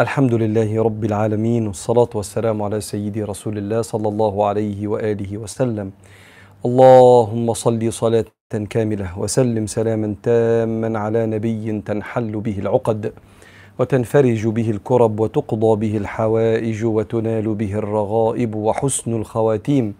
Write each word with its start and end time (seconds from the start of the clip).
الحمد 0.00 0.34
لله 0.34 0.82
رب 0.82 1.04
العالمين 1.04 1.66
والصلاة 1.66 2.08
والسلام 2.14 2.62
على 2.62 2.80
سيدي 2.80 3.22
رسول 3.22 3.58
الله 3.58 3.82
صلى 3.82 4.08
الله 4.08 4.46
عليه 4.46 4.88
وآله 4.88 5.38
وسلم. 5.38 5.90
اللهم 6.66 7.54
صل 7.54 7.92
صلاة 7.92 8.24
كاملة 8.70 9.18
وسلم 9.18 9.66
سلاما 9.66 10.14
تاما 10.22 10.98
على 10.98 11.26
نبي 11.26 11.80
تنحل 11.80 12.40
به 12.40 12.58
العقد 12.58 13.12
وتنفرج 13.78 14.46
به 14.46 14.70
الكرب 14.70 15.20
وتقضى 15.20 15.72
به 15.76 15.96
الحوائج 15.96 16.84
وتنال 16.84 17.54
به 17.54 17.72
الرغائب 17.74 18.54
وحسن 18.54 19.14
الخواتيم 19.14 19.94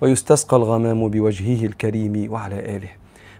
ويستسقى 0.00 0.56
الغمام 0.56 1.08
بوجهه 1.08 1.66
الكريم 1.66 2.32
وعلى 2.32 2.76
آله. 2.76 2.92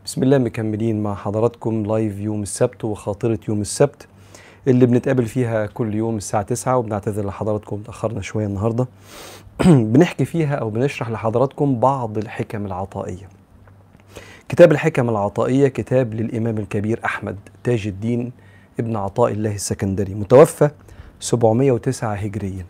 بسم 0.05 0.23
الله 0.23 0.39
مكملين 0.39 1.03
مع 1.03 1.15
حضراتكم 1.15 1.87
لايف 1.87 2.19
يوم 2.19 2.43
السبت 2.43 2.85
وخاطرة 2.85 3.39
يوم 3.49 3.61
السبت. 3.61 4.07
اللي 4.69 4.87
بنتقابل 4.87 5.27
فيها 5.27 5.67
كل 5.67 5.95
يوم 5.95 6.17
الساعة 6.17 6.43
9 6.43 6.77
وبنعتذر 6.77 7.27
لحضراتكم 7.27 7.83
تأخرنا 7.83 8.21
شوية 8.21 8.47
النهاردة. 8.47 8.87
بنحكي 9.67 10.25
فيها 10.25 10.55
أو 10.55 10.71
بنشرح 10.71 11.11
لحضراتكم 11.11 11.81
بعض 11.81 12.19
الحكم 12.19 12.67
العطائية. 12.67 13.29
كتاب 14.49 14.73
الحكم 14.73 15.09
العطائية 15.09 15.69
كتاب 15.69 16.15
للإمام 16.15 16.59
الكبير 16.59 17.01
أحمد 17.05 17.37
تاج 17.65 17.87
الدين 17.87 18.33
ابن 18.81 18.97
عطاء 18.97 19.33
الله 19.33 19.55
السكندري 19.55 20.15
متوفى 20.15 20.71
709 21.21 22.15
هجريا. 22.15 22.67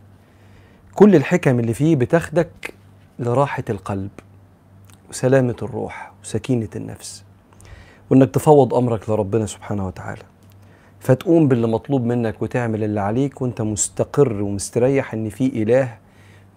كل 0.94 1.16
الحكم 1.16 1.60
اللي 1.60 1.74
فيه 1.74 1.96
بتاخدك 1.96 2.74
لراحة 3.18 3.64
القلب 3.70 4.10
وسلامة 5.10 5.56
الروح 5.62 6.12
وسكينة 6.22 6.68
النفس 6.76 7.24
وإنك 8.10 8.30
تفوض 8.30 8.74
أمرك 8.74 9.10
لربنا 9.10 9.46
سبحانه 9.46 9.86
وتعالى. 9.86 10.29
فتقوم 11.00 11.48
باللي 11.48 11.66
مطلوب 11.66 12.04
منك 12.04 12.42
وتعمل 12.42 12.84
اللي 12.84 13.00
عليك 13.00 13.42
وانت 13.42 13.62
مستقر 13.62 14.42
ومستريح 14.42 15.14
إن 15.14 15.28
في 15.28 15.62
إله 15.62 15.96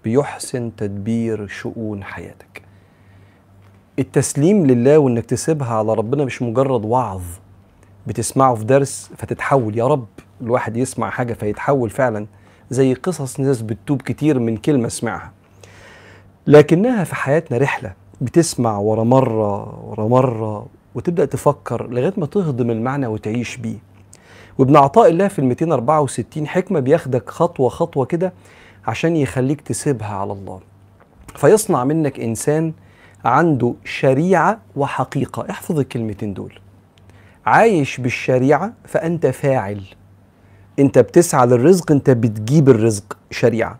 بيحسن 0.03 0.75
تدبير 0.75 1.47
شؤون 1.47 2.03
حياتك. 2.03 2.61
التسليم 3.99 4.65
لله 4.67 4.97
وإنك 4.97 5.25
تسيبها 5.25 5.73
على 5.73 5.93
ربنا 5.93 6.25
مش 6.25 6.41
مجرد 6.41 6.85
وعظ 6.85 7.21
بتسمعه 8.07 8.55
في 8.55 8.63
درس 8.63 9.11
فتتحول. 9.17 9.77
يا 9.77 9.87
رب 9.87 10.05
الواحد 10.41 10.77
يسمع 10.77 11.09
حاجة 11.09 11.33
فيتحول 11.33 11.89
فعلا 11.89 12.25
زي 12.69 12.93
قصص 12.93 13.39
ناس 13.39 13.61
بتتوب 13.61 14.01
كتير 14.01 14.39
من 14.39 14.57
كلمة 14.57 14.87
سمعها 14.87 15.31
لكنها 16.47 17.03
في 17.03 17.15
حياتنا 17.15 17.57
رحلة 17.57 17.93
بتسمع 18.21 18.77
ورا 18.77 19.03
مرة 19.03 19.85
ورا 19.89 20.07
مرة 20.07 20.67
وتبدأ 20.95 21.25
تفكر 21.25 21.87
لغاية 21.87 22.13
ما 22.17 22.25
تهضم 22.25 22.71
المعنى 22.71 23.07
وتعيش 23.07 23.57
بيه. 23.57 23.92
وابن 24.57 24.75
عطاء 24.77 25.09
الله 25.09 25.27
في 25.27 25.39
ال 25.39 25.45
264 25.45 26.47
حكمة 26.47 26.79
بياخدك 26.79 27.29
خطوة 27.29 27.69
خطوة 27.69 28.05
كده 28.05 28.33
عشان 28.87 29.15
يخليك 29.15 29.61
تسيبها 29.61 30.15
على 30.15 30.33
الله. 30.33 30.59
فيصنع 31.35 31.83
منك 31.83 32.19
إنسان 32.19 32.73
عنده 33.25 33.73
شريعة 33.85 34.59
وحقيقة. 34.75 35.45
احفظ 35.49 35.79
الكلمتين 35.79 36.33
دول. 36.33 36.59
عايش 37.45 37.97
بالشريعة 37.97 38.73
فأنت 38.85 39.27
فاعل. 39.27 39.81
أنت 40.79 40.99
بتسعى 40.99 41.47
للرزق 41.47 41.91
أنت 41.91 42.09
بتجيب 42.09 42.69
الرزق 42.69 43.17
شريعة. 43.31 43.79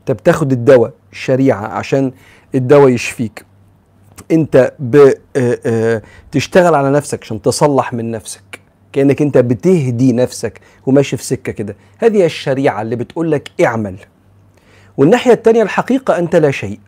أنت 0.00 0.10
بتاخد 0.10 0.52
الدواء 0.52 0.92
شريعة 1.12 1.66
عشان 1.66 2.12
الدواء 2.54 2.88
يشفيك. 2.88 3.44
أنت 4.32 4.74
بتشتغل 4.80 6.74
على 6.74 6.90
نفسك 6.90 7.22
عشان 7.22 7.42
تصلح 7.42 7.92
من 7.92 8.10
نفسك. 8.10 8.43
كأنك 8.94 9.22
أنت 9.22 9.38
بتهدي 9.38 10.12
نفسك 10.12 10.60
وماشي 10.86 11.16
في 11.16 11.24
سكة 11.24 11.52
كده. 11.52 11.76
هذه 11.98 12.24
الشريعة 12.24 12.82
اللي 12.82 12.96
بتقول 12.96 13.32
لك 13.32 13.50
اعمل. 13.64 13.96
والناحية 14.96 15.32
الثانية 15.32 15.62
الحقيقة 15.62 16.18
أنت 16.18 16.36
لا 16.36 16.50
شيء. 16.50 16.80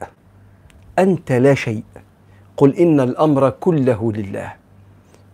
أنت 0.98 1.32
لا 1.32 1.54
شيء. 1.54 1.82
قل 2.56 2.74
إن 2.76 3.00
الأمر 3.00 3.50
كله 3.50 4.12
لله. 4.12 4.52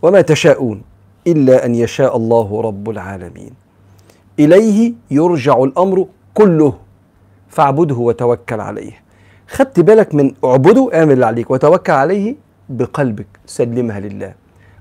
وما 0.02 0.20
تشاءون 0.20 0.82
إلا 1.26 1.66
أن 1.66 1.74
يشاء 1.74 2.16
الله 2.16 2.60
رب 2.60 2.90
العالمين. 2.90 3.50
إليه 4.38 4.92
يرجع 5.10 5.62
الأمر 5.62 6.06
كله. 6.34 6.78
فاعبده 7.48 7.94
وتوكل 7.94 8.60
عليه. 8.60 9.02
خدت 9.48 9.80
بالك 9.80 10.14
من 10.14 10.34
اعبده؟ 10.44 10.90
اعمل 10.94 11.12
اللي 11.12 11.26
عليك. 11.26 11.50
وتوكل 11.50 11.92
عليه 11.92 12.36
بقلبك. 12.68 13.26
سلمها 13.46 14.00
لله. 14.00 14.34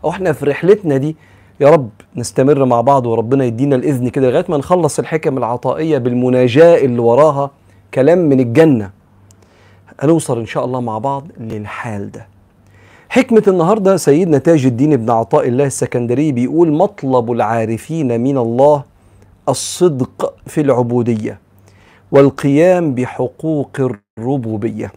أو 0.03 0.09
إحنا 0.09 0.33
في 0.33 0.45
رحلتنا 0.45 0.97
دي 0.97 1.15
يا 1.61 1.69
رب 1.69 1.89
نستمر 2.15 2.65
مع 2.65 2.81
بعض 2.81 3.05
وربنا 3.05 3.45
يدينا 3.45 3.75
الإذن 3.75 4.09
كده 4.09 4.29
لغاية 4.29 4.45
ما 4.49 4.57
نخلص 4.57 4.99
الحكم 4.99 5.37
العطائية 5.37 5.97
بالمناجاة 5.97 6.77
اللي 6.77 6.99
وراها. 6.99 7.51
كلام 7.93 8.17
من 8.17 8.39
الجنة. 8.39 8.91
هنوصل 9.99 10.39
إن 10.39 10.45
شاء 10.45 10.65
الله 10.65 10.81
مع 10.81 10.97
بعض 10.97 11.27
للحال 11.39 12.11
ده. 12.11 12.27
حكمة 13.09 13.43
النهاردة 13.47 13.97
سيدنا 13.97 14.37
تاج 14.37 14.65
الدين 14.65 14.93
ابن 14.93 15.09
عطاء 15.09 15.47
الله 15.47 15.65
السكندري 15.65 16.31
بيقول 16.31 16.71
مطلب 16.71 17.31
العارفين 17.31 18.21
من 18.21 18.37
الله 18.37 18.83
الصدق 19.49 20.33
في 20.47 20.61
العبودية 20.61 21.39
والقيام 22.11 22.95
بحقوق 22.95 23.91
الربوبية. 24.17 24.91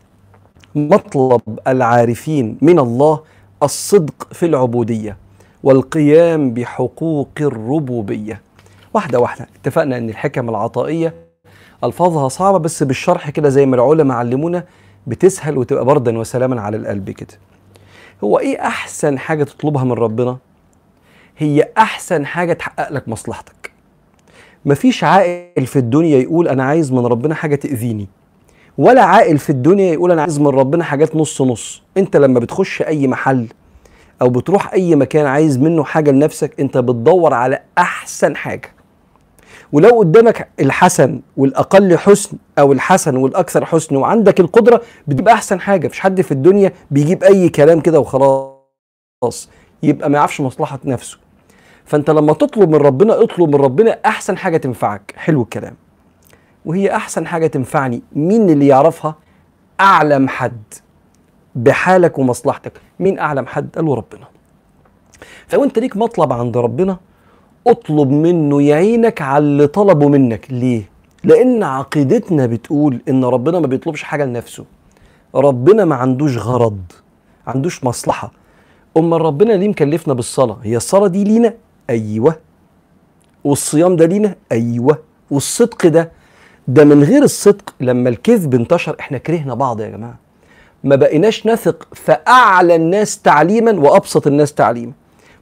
مطلب 0.75 1.41
العارفين 1.69 2.59
من 2.63 2.79
الله 2.79 3.21
الصدق 3.63 4.29
في 4.33 4.47
العبودية. 4.47 5.24
والقيام 5.65 6.55
بحقوق 6.55 7.29
الربوبية. 7.41 8.41
واحدة 8.95 9.21
واحدة 9.21 9.49
اتفقنا 9.61 9.99
إن 9.99 10.09
الحكم 10.09 10.49
العطائية 10.49 11.15
ألفاظها 11.85 12.29
صعبة 12.29 12.59
بس 12.59 12.83
بالشرح 12.83 13.31
كده 13.31 13.49
زي 13.49 13.67
ما 13.67 13.77
العلماء 13.77 14.17
علمونا 14.17 14.65
بتسهل 15.07 15.59
وتبقى 15.59 15.85
بردا 15.85 16.19
وسلاما 16.19 16.61
على 16.61 16.77
القلب 16.77 17.11
كده. 17.11 17.39
هو 18.25 18.39
إيه 18.39 18.61
أحسن 18.61 19.19
حاجة 19.19 19.45
تطلبها 19.45 19.85
من 19.85 19.93
ربنا؟ 19.93 20.37
هي 21.39 21.69
أحسن 21.79 22.27
حاجة 22.27 22.53
تحقق 22.53 22.93
لك 22.93 23.09
مصلحتك. 23.09 23.73
مفيش 24.65 25.05
عاقل 25.05 25.67
في 25.67 25.77
الدنيا 25.79 26.19
يقول 26.19 26.49
أنا 26.49 26.65
عايز 26.65 26.93
من 26.93 27.07
ربنا 27.07 27.35
حاجة 27.35 27.55
تأذيني 27.55 28.09
ولا 28.79 29.05
عاقل 29.05 29.39
في 29.39 29.51
الدنيا 29.51 29.93
يقول 29.93 30.13
أنا 30.13 30.23
عايز 30.23 30.41
من 30.41 30.47
ربنا 30.47 30.85
حاجات 30.85 31.17
نص 31.17 31.43
نص. 31.43 31.83
أنت 31.97 32.17
لما 32.17 32.41
بتخش 32.41 32.83
أي 32.83 33.07
محل 33.07 33.47
أو 34.23 34.29
بتروح 34.29 34.73
أي 34.73 34.97
مكان 34.97 35.27
عايز 35.27 35.59
منه 35.59 35.85
حاجة 35.85 36.11
لنفسك 36.11 36.61
أنت 36.61 36.79
بتدور 36.79 37.35
على 37.35 37.61
أحسن 37.79 38.37
حاجة. 38.37 38.75
ولو 39.73 39.99
قدامك 39.99 40.49
الحسن 40.61 41.21
والأقل 41.37 41.99
حسن 41.99 42.37
أو 42.59 42.73
الحسن 42.73 43.17
والأكثر 43.17 43.65
حسن 43.65 43.97
وعندك 43.97 44.41
القدرة 44.41 44.81
بتجيب 45.07 45.29
أحسن 45.29 45.61
حاجة. 45.61 45.87
مفيش 45.87 46.01
حد 46.01 46.21
في 46.21 46.33
الدنيا 46.33 46.73
بيجيب 46.91 47.25
أي 47.25 47.49
كلام 47.49 47.81
كده 47.81 48.01
وخلاص. 48.01 49.51
يبقى 49.83 50.11
ما 50.11 50.19
يعرفش 50.19 50.41
مصلحة 50.41 50.79
نفسه. 50.85 51.19
فأنت 51.85 52.11
لما 52.11 52.33
تطلب 52.33 52.69
من 52.71 52.75
ربنا 52.77 53.23
اطلب 53.23 53.49
من 53.57 53.63
ربنا 53.63 53.99
أحسن 54.07 54.37
حاجة 54.37 54.57
تنفعك. 54.57 55.15
حلو 55.17 55.43
الكلام. 55.43 55.77
وهي 56.65 56.97
أحسن 56.97 57.27
حاجة 57.27 57.47
تنفعني 57.47 58.03
مين 58.13 58.51
اللي 58.51 58.67
يعرفها؟ 58.67 59.15
أعلم 59.81 60.29
حد. 60.29 60.63
بحالك 61.55 62.19
ومصلحتك. 62.19 62.73
مين 63.01 63.19
أعلم 63.19 63.47
حد؟ 63.47 63.69
قالوا 63.77 63.97
ربنا. 63.97 64.27
فلو 65.47 65.65
أنت 65.65 65.79
ليك 65.79 65.97
مطلب 65.97 66.33
عند 66.33 66.57
ربنا 66.57 66.97
اطلب 67.67 68.11
منه 68.11 68.63
يعينك 68.63 69.23
على 69.23 69.45
اللي 69.45 69.67
طلبه 69.67 70.09
منك. 70.09 70.47
ليه؟ 70.51 70.83
لأن 71.25 71.63
عقيدتنا 71.63 72.47
بتقول 72.47 73.01
إن 73.09 73.25
ربنا 73.25 73.61
ما 73.61 73.67
بيطلبش 73.67 74.03
حاجة 74.03 74.25
لنفسه. 74.25 74.65
ربنا 75.35 75.85
ما 75.85 75.95
عندوش 75.95 76.39
غرض 76.39 76.81
عندوش 77.47 77.85
مصلحة. 77.85 78.33
اما 78.97 79.17
ربنا 79.17 79.53
ليه 79.53 79.69
مكلفنا 79.69 80.15
بالصلاة؟ 80.15 80.59
هي 80.63 80.77
الصلاة 80.77 81.07
دي 81.07 81.25
لينا؟ 81.25 81.55
أيوه. 81.91 82.37
والصيام 83.45 83.97
ده 83.97 84.07
لينا؟ 84.07 84.35
أيوه. 84.53 84.99
والصدق 85.31 85.87
ده 85.87 86.13
ده 86.69 86.85
من 86.85 87.03
غير 87.05 87.23
الصدق 87.23 87.75
لما 87.81 88.09
الكذب 88.09 88.55
انتشر 88.55 88.97
إحنا 89.01 89.19
كرهنا 89.19 89.55
بعض 89.55 89.81
يا 89.81 89.89
جماعة. 89.89 90.24
ما 90.85 90.97
بقيناش 90.97 91.47
نثق 91.47 91.89
في 91.95 92.17
أعلى 92.29 92.75
الناس 92.77 93.19
تعليما 93.19 93.73
وأبسط 93.73 94.27
الناس 94.27 94.55
تعليما 94.55 94.93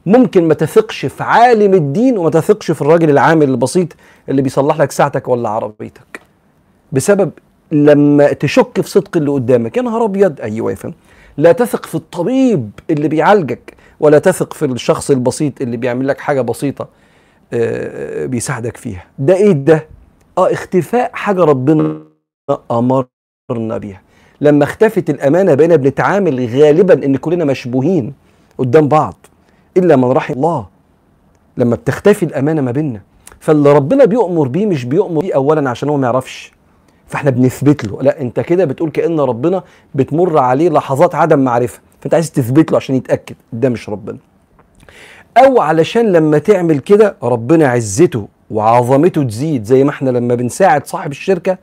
ممكن 0.05 0.47
ما 0.47 0.53
تثقش 0.53 1.05
في 1.05 1.23
عالم 1.23 1.73
الدين 1.73 2.17
وما 2.17 2.29
تثقش 2.29 2.71
في 2.71 2.81
الراجل 2.81 3.09
العامل 3.09 3.49
البسيط 3.49 3.87
اللي 4.29 4.41
بيصلح 4.41 4.77
لك 4.77 4.91
ساعتك 4.91 5.27
ولا 5.27 5.49
عربيتك. 5.49 6.21
بسبب 6.91 7.31
لما 7.71 8.33
تشك 8.33 8.81
في 8.81 8.89
صدق 8.89 9.17
اللي 9.17 9.31
قدامك. 9.31 9.77
يا 9.77 9.81
نهار 9.81 10.03
أبيض. 10.05 10.41
أيوه 10.41 10.71
يا 10.71 10.75
فندم. 10.75 10.95
لا 11.37 11.51
تثق 11.51 11.85
في 11.85 11.95
الطبيب 11.95 12.71
اللي 12.89 13.07
بيعالجك 13.07 13.73
ولا 13.99 14.19
تثق 14.19 14.53
في 14.53 14.65
الشخص 14.65 15.11
البسيط 15.11 15.61
اللي 15.61 15.77
بيعمل 15.77 16.07
لك 16.07 16.19
حاجة 16.19 16.41
بسيطة 16.41 16.87
بيساعدك 18.25 18.77
فيها. 18.77 19.05
ده 19.19 19.35
إيه 19.35 19.51
ده؟ 19.51 19.87
آه 20.37 20.53
اختفاء 20.53 21.11
حاجة 21.13 21.43
ربنا 21.43 22.01
أمرنا 22.71 23.77
بيها. 23.77 24.01
لما 24.43 24.63
اختفت 24.63 25.09
الأمانة 25.09 25.53
بقينا 25.53 25.75
بنتعامل 25.75 26.45
غالبا 26.45 27.05
إن 27.05 27.17
كلنا 27.17 27.45
مشبوهين 27.45 28.13
قدام 28.57 28.87
بعض 28.87 29.15
إلا 29.77 29.95
من 29.95 30.03
رحم 30.11 30.33
الله. 30.33 30.67
لما 31.57 31.75
بتختفي 31.75 32.23
الأمانة 32.23 32.61
ما 32.61 32.71
بيننا. 32.71 33.01
فاللي 33.39 33.73
ربنا 33.73 34.05
بيؤمر 34.05 34.47
بيه 34.47 34.65
مش 34.65 34.85
بيؤمر 34.85 35.21
بيه 35.21 35.35
اولا 35.35 35.69
عشان 35.69 35.89
هو 35.89 35.97
ما 35.97 36.07
يعرفش. 36.07 36.51
فإحنا 37.07 37.29
بنثبت 37.29 37.85
له. 37.85 38.01
لا 38.01 38.21
أنت 38.21 38.39
كده 38.39 38.65
بتقول 38.65 38.89
كأن 38.89 39.19
ربنا 39.19 39.63
بتمر 39.95 40.37
عليه 40.37 40.69
لحظات 40.69 41.15
عدم 41.15 41.39
معرفة. 41.39 41.79
فأنت 42.01 42.13
عايز 42.13 42.31
تثبت 42.31 42.71
له 42.71 42.77
عشان 42.77 42.95
يتأكد. 42.95 43.35
ده 43.53 43.69
مش 43.69 43.89
ربنا. 43.89 44.17
أو 45.37 45.61
علشان 45.61 46.11
لما 46.11 46.37
تعمل 46.37 46.79
كده 46.79 47.15
ربنا 47.23 47.67
عزته 47.67 48.27
وعظمته 48.51 49.23
تزيد 49.23 49.63
زي 49.63 49.83
ما 49.83 49.89
إحنا 49.89 50.09
لما 50.09 50.35
بنساعد 50.35 50.87
صاحب 50.87 51.11
الشركة 51.11 51.57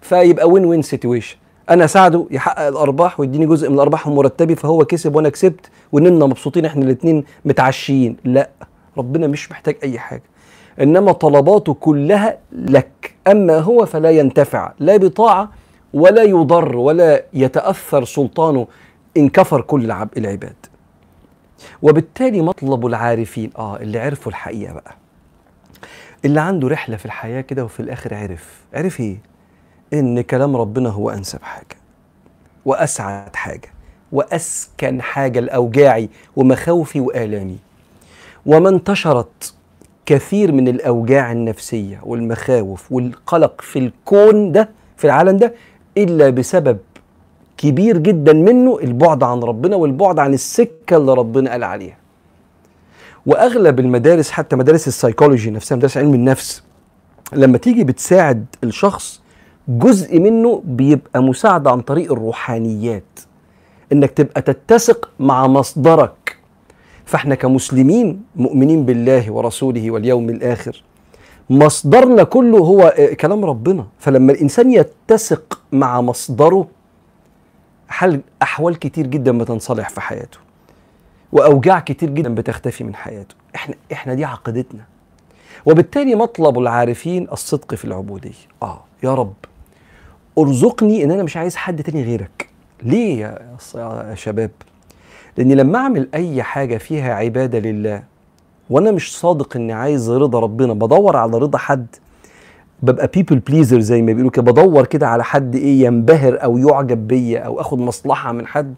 فيبقى 0.00 0.48
وين 0.48 0.64
وين 0.64 0.82
سيتويشن 0.82 1.36
أنا 1.70 1.84
اساعده 1.84 2.26
يحقق 2.30 2.66
الارباح 2.66 3.20
ويديني 3.20 3.46
جزء 3.46 3.68
من 3.68 3.74
الارباح 3.74 4.06
مرتبي 4.06 4.54
فهو 4.54 4.84
كسب 4.84 5.16
وأنا 5.16 5.28
كسبت 5.28 5.66
واننا 5.92 6.26
مبسوطين 6.26 6.64
إحنا 6.64 6.84
الاثنين 6.84 7.24
متعشيين. 7.44 8.16
لا 8.24 8.50
ربنا 8.98 9.26
مش 9.26 9.50
محتاج 9.50 9.76
اي 9.82 9.98
حاجة. 9.98 10.22
انما 10.80 11.12
طلباته 11.12 11.74
كلها 11.74 12.38
لك. 12.52 13.14
اما 13.26 13.58
هو 13.58 13.86
فلا 13.86 14.10
ينتفع 14.10 14.72
لا 14.78 14.96
بطاعة 14.96 15.50
ولا 15.94 16.22
يضر 16.22 16.76
ولا 16.76 17.24
يتأثر 17.32 18.04
سلطانه 18.04 18.66
إن 19.16 19.28
كفر 19.28 19.60
كل 19.60 19.84
العب- 19.84 20.18
العباد. 20.18 20.56
وبالتالي 21.82 22.40
مطلب 22.42 22.86
العارفين. 22.86 23.50
آه 23.58 23.76
اللي 23.76 23.98
عرفوا 23.98 24.32
الحقيقة 24.32 24.72
بقى. 24.72 24.94
اللي 26.24 26.40
عنده 26.40 26.68
رحلة 26.68 26.96
في 26.96 27.06
الحياة 27.06 27.40
كده 27.40 27.64
وفي 27.64 27.80
الآخر 27.80 28.14
عرف. 28.14 28.60
عرف 28.74 29.00
إيه؟ 29.00 29.16
إن 29.94 30.20
كلام 30.20 30.56
ربنا 30.56 30.88
هو 30.88 31.10
أنسب 31.10 31.42
حاجة 31.42 31.76
وأسعد 32.64 33.36
حاجة 33.36 33.68
وأسكن 34.12 35.02
حاجة 35.02 35.40
لاوجاعي 35.40 36.08
ومخاوفي 36.36 37.00
وآلامي. 37.00 37.56
وما 38.46 38.68
انتشرت 38.68 39.54
كثير 40.06 40.52
من 40.52 40.68
الأوجاع 40.68 41.32
النفسية 41.32 42.00
والمخاوف 42.02 42.92
والقلق 42.92 43.60
في 43.60 43.78
الكون 43.78 44.52
ده 44.52 44.68
في 44.96 45.04
العالم 45.04 45.36
ده 45.36 45.54
إلا 45.98 46.30
بسبب 46.30 46.78
كبير 47.56 47.98
جدا 47.98 48.32
منه 48.32 48.78
البعد 48.82 49.22
عن 49.22 49.40
ربنا 49.40 49.76
والبعد 49.76 50.18
عن 50.18 50.34
السكة 50.34 50.96
اللي 50.96 51.14
ربنا 51.14 51.50
قال 51.50 51.64
عليها. 51.64 51.96
وأغلب 53.26 53.80
المدارس 53.80 54.30
حتى 54.30 54.56
مدارس 54.56 54.88
السيكولوجي 54.88 55.50
نفسها 55.50 55.76
مدارس 55.76 55.96
علم 55.96 56.14
النفس 56.14 56.62
لما 57.32 57.58
تيجي 57.58 57.84
بتساعد 57.84 58.46
الشخص 58.64 59.20
جزء 59.68 60.20
منه 60.20 60.62
بيبقى 60.64 61.22
مساعدة 61.22 61.70
عن 61.70 61.80
طريق 61.80 62.12
الروحانيات. 62.12 63.20
إنك 63.92 64.10
تبقى 64.10 64.42
تتسق 64.42 65.10
مع 65.18 65.46
مصدرك. 65.46 66.36
فإحنا 67.04 67.34
كمسلمين 67.34 68.22
مؤمنين 68.36 68.84
بالله 68.84 69.32
ورسوله 69.32 69.90
واليوم 69.90 70.30
الآخر. 70.30 70.82
مصدرنا 71.50 72.22
كله 72.22 72.58
هو 72.58 72.94
كلام 73.20 73.44
ربنا. 73.44 73.86
فلما 73.98 74.32
الإنسان 74.32 74.72
يتسق 74.72 75.60
مع 75.72 76.00
مصدره 76.00 76.68
حل 77.88 78.20
أحوال 78.42 78.78
كتير 78.78 79.06
جدا 79.06 79.38
بتنصلح 79.38 79.88
في 79.88 80.00
حياته؟ 80.00 80.38
وأوجاع 81.32 81.80
كتير 81.80 82.10
جدا 82.10 82.34
بتختفي 82.34 82.84
من 82.84 82.94
حياته. 82.94 83.34
إحنا 83.54 83.74
إحنا 83.92 84.14
دي 84.14 84.24
عقيدتنا. 84.24 84.84
وبالتالي 85.66 86.14
مطلب 86.14 86.58
العارفين 86.58 87.28
الصدق 87.32 87.74
في 87.74 87.84
العبودية. 87.84 88.30
آه 88.62 88.84
يا 89.02 89.14
رب. 89.14 89.34
ارزقني 90.38 91.04
ان 91.04 91.10
أنا 91.10 91.22
مش 91.22 91.36
عايز 91.36 91.56
حد 91.56 91.82
تاني 91.82 92.02
غيرك. 92.04 92.48
ليه 92.82 93.20
يا 93.74 94.14
شباب؟ 94.14 94.50
لأني 95.36 95.54
لما 95.54 95.78
أعمل 95.78 96.08
أي 96.14 96.42
حاجة 96.42 96.76
فيها 96.76 97.14
عبادة 97.14 97.58
لله 97.58 98.02
وأنا 98.70 98.90
مش 98.90 99.18
صادق 99.18 99.56
إني 99.56 99.72
عايز 99.72 100.10
رضا 100.10 100.40
ربنا 100.40 100.72
بدور 100.72 101.16
على 101.16 101.38
رضا 101.38 101.58
حد 101.58 101.86
ببقى 102.82 103.06
بيبل 103.14 103.38
بليزر 103.38 103.80
زي 103.80 104.02
ما 104.02 104.06
بيقولوا 104.06 104.30
كده 104.30 104.42
بدور 104.42 104.86
كده 104.86 105.08
على 105.08 105.24
حد 105.24 105.54
إيه 105.54 105.84
ينبهر 105.84 106.44
أو 106.44 106.58
يعجب 106.58 107.06
بيا 107.08 107.40
أو 107.40 107.60
آخد 107.60 107.78
مصلحة 107.78 108.32
من 108.32 108.46
حد. 108.46 108.74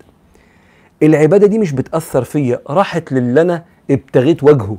العبادة 1.02 1.47
دي 1.47 1.59
مش 1.59 1.73
بتأثر 1.73 2.25
فيا 2.25 2.61
راحت 2.70 3.12
للي 3.12 3.41
أنا 3.41 3.64
ابتغيت 3.91 4.44
وجهه. 4.44 4.76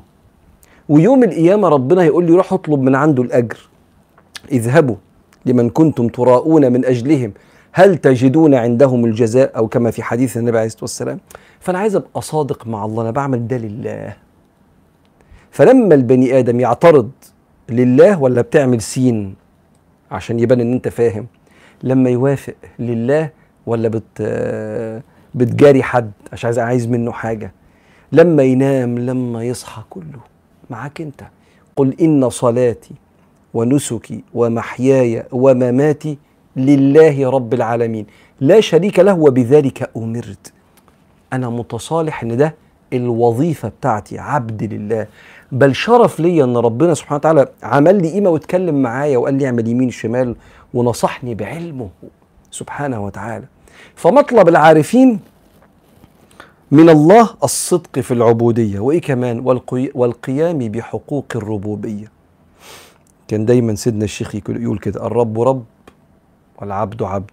ويوم 0.89 1.23
القيامة 1.23 1.67
ربنا 1.69 2.01
هيقول 2.01 2.25
لي 2.25 2.31
روح 2.31 2.53
اطلب 2.53 2.79
من 2.81 2.95
عنده 2.95 3.23
الأجر. 3.23 3.57
اذهبوا. 4.51 4.95
لمن 5.45 5.69
كنتم 5.69 6.07
تراءون 6.07 6.71
من 6.71 6.85
أجلهم 6.85 7.33
هل 7.71 7.97
تجدون 7.97 8.53
عندهم 8.55 9.05
الجزاء؟ 9.05 9.57
أو 9.57 9.67
كما 9.67 9.91
في 9.91 10.03
حديث 10.03 10.37
النبي 10.37 10.57
عليه 10.57 10.67
الصلاة 10.67 10.83
والسلام 10.83 11.19
فأنا 11.59 11.79
عايز 11.79 11.95
أبقى 11.95 12.21
صادق 12.21 12.67
مع 12.67 12.85
الله 12.85 13.03
أنا 13.03 13.11
بعمل 13.11 13.47
ده 13.47 13.57
لله. 13.57 14.13
فلما 15.51 15.95
البني 15.95 16.39
آدم 16.39 16.59
يعترض 16.59 17.11
لله 17.69 18.21
ولا 18.21 18.41
بتعمل 18.41 18.81
سين 18.81 19.35
عشان 20.11 20.39
يبان 20.39 20.61
إن 20.61 20.73
أنت 20.73 20.87
فاهم 20.87 21.27
لما 21.83 22.09
يوافق 22.09 22.53
لله 22.79 23.29
ولا 23.65 23.87
بت 23.89 24.21
بتجاري 25.35 25.83
حد 25.83 26.11
عشان 26.33 26.47
عايز 26.47 26.59
عايز 26.59 26.87
منه 26.87 27.11
حاجة 27.11 27.51
لما 28.11 28.43
ينام 28.43 28.99
لما 28.99 29.43
يصحى 29.43 29.81
كله 29.89 30.19
معاك 30.69 31.01
أنت. 31.01 31.21
قل 31.75 31.95
إن 32.01 32.29
صلاتي 32.29 32.95
ونسكي 33.53 34.23
ومحياي 34.33 35.23
ومماتي 35.31 36.17
لله 36.55 37.29
رب 37.29 37.53
العالمين. 37.53 38.05
لا 38.41 38.59
شريك 38.59 38.99
له 38.99 39.13
وبذلك 39.13 39.89
أمرت. 39.97 40.53
أنا 41.33 41.49
متصالح 41.49 42.23
إن 42.23 42.37
ده 42.37 42.55
الوظيفة 42.93 43.67
بتاعتي 43.67 44.19
عبد 44.19 44.73
لله. 44.73 45.07
بل 45.51 45.75
شرف 45.75 46.19
ليا 46.19 46.43
إن 46.43 46.57
ربنا 46.57 46.93
سبحانه 46.93 47.17
وتعالى 47.17 47.47
عمل 47.63 48.01
لي 48.01 48.11
قيمة 48.11 48.29
واتكلم 48.29 48.81
معايا 48.81 49.17
وقال 49.17 49.33
لي 49.33 49.45
اعمل 49.45 49.67
يمين 49.67 49.89
شمال 49.89 50.35
ونصحني 50.73 51.35
بعلمه 51.35 51.89
سبحانه 52.51 53.05
وتعالى. 53.05 53.45
فمطلب 53.95 54.47
العارفين 54.47 55.19
من 56.71 56.89
الله 56.89 57.29
الصدق 57.43 57.99
في 57.99 58.13
العبودية. 58.13 58.79
وإيه 58.79 59.01
كمان؟ 59.01 59.39
والقي 59.39 59.89
والقيام 59.95 60.57
بحقوق 60.57 61.25
الربوبية. 61.35 62.16
كان 63.27 63.45
دايما 63.45 63.75
سيدنا 63.75 64.03
الشيخ 64.03 64.35
يقول 64.35 64.79
كده 64.79 65.07
الرب 65.07 65.41
رب 65.41 65.63
والعبد 66.61 67.03
عبد 67.03 67.31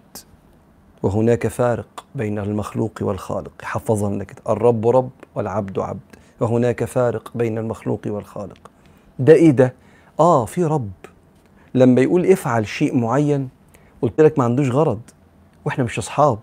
وهناك 1.03 1.47
فارق 1.47 2.05
بين 2.15 2.39
المخلوق 2.39 2.91
والخالق. 3.01 3.51
حفظها 3.61 4.09
لنا 4.09 4.23
كده 4.23 4.41
الرب 4.49 4.87
رب 4.87 5.09
والعبد 5.35 5.79
عبد 5.79 5.99
وهناك 6.39 6.83
فارق 6.83 7.31
بين 7.35 7.57
المخلوق 7.57 8.01
والخالق. 8.05 8.71
ده 9.19 9.33
إيه 9.33 9.51
ده؟ 9.51 9.73
آه 10.19 10.45
في 10.45 10.63
رب. 10.65 10.91
لما 11.75 12.01
يقول 12.01 12.25
افعل 12.25 12.67
شيء 12.67 12.97
معين 12.97 13.49
قلت 14.01 14.21
لك 14.21 14.37
ما 14.39 14.43
عندوش 14.45 14.69
غرض 14.69 14.99
وإحنا 15.65 15.83
مش 15.83 15.97
أصحاب. 15.99 16.39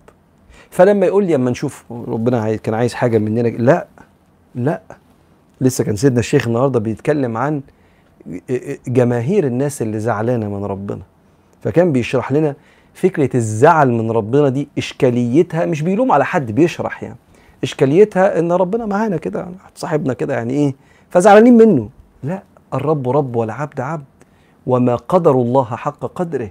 فلما 0.71 1.07
يقول 1.07 1.25
لي 1.25 1.35
أما 1.35 1.51
نشوف 1.51 1.85
ربنا 1.91 2.41
عايز 2.41 2.61
كان 2.61 2.75
عايز 2.75 2.95
حاجة 2.95 3.19
مننا 3.19 3.49
لا 3.49 3.87
لا. 4.55 4.83
لسه 5.61 5.85
كان 5.85 5.97
سيدنا 5.97 6.21
الشيخ 6.21 6.47
النهارده 6.47 6.81
بيتكلم 6.81 7.37
عن 7.37 7.63
جماهير 8.89 9.47
الناس 9.47 9.83
اللي 9.83 9.99
زعلانة 9.99 10.49
من 10.49 10.65
ربنا. 10.65 11.03
فكان 11.61 11.93
بيشرح 11.93 12.33
لنا 12.33 12.55
فكرة 12.95 13.37
الزعل 13.37 13.91
من 13.91 14.11
ربنا 14.11 14.49
دي 14.49 14.69
إشكاليتها 14.79 15.67
مش 15.67 15.83
بيلوم 15.83 16.13
على 16.13 16.25
حد 16.25 16.53
بيشرح 16.53 17.03
يعني. 17.03 17.17
إشكاليتها 17.63 18.39
إن 18.39 18.53
ربنا 18.53 18.87
معانا 18.87 19.17
كده 19.17 19.49
صاحبنا 19.75 20.13
كده 20.13 20.35
يعني 20.35 20.53
إيه 20.53 20.75
فزعلانين 21.11 21.57
منه. 21.57 21.89
لا 22.23 22.43
الرب 22.75 23.09
رب 23.09 23.37
والعبد 23.37 23.81
عبد 23.81 24.05
وما 24.67 24.97
قدر 24.97 25.33
الله 25.33 25.65
حق 25.65 25.99
قدره. 25.99 26.51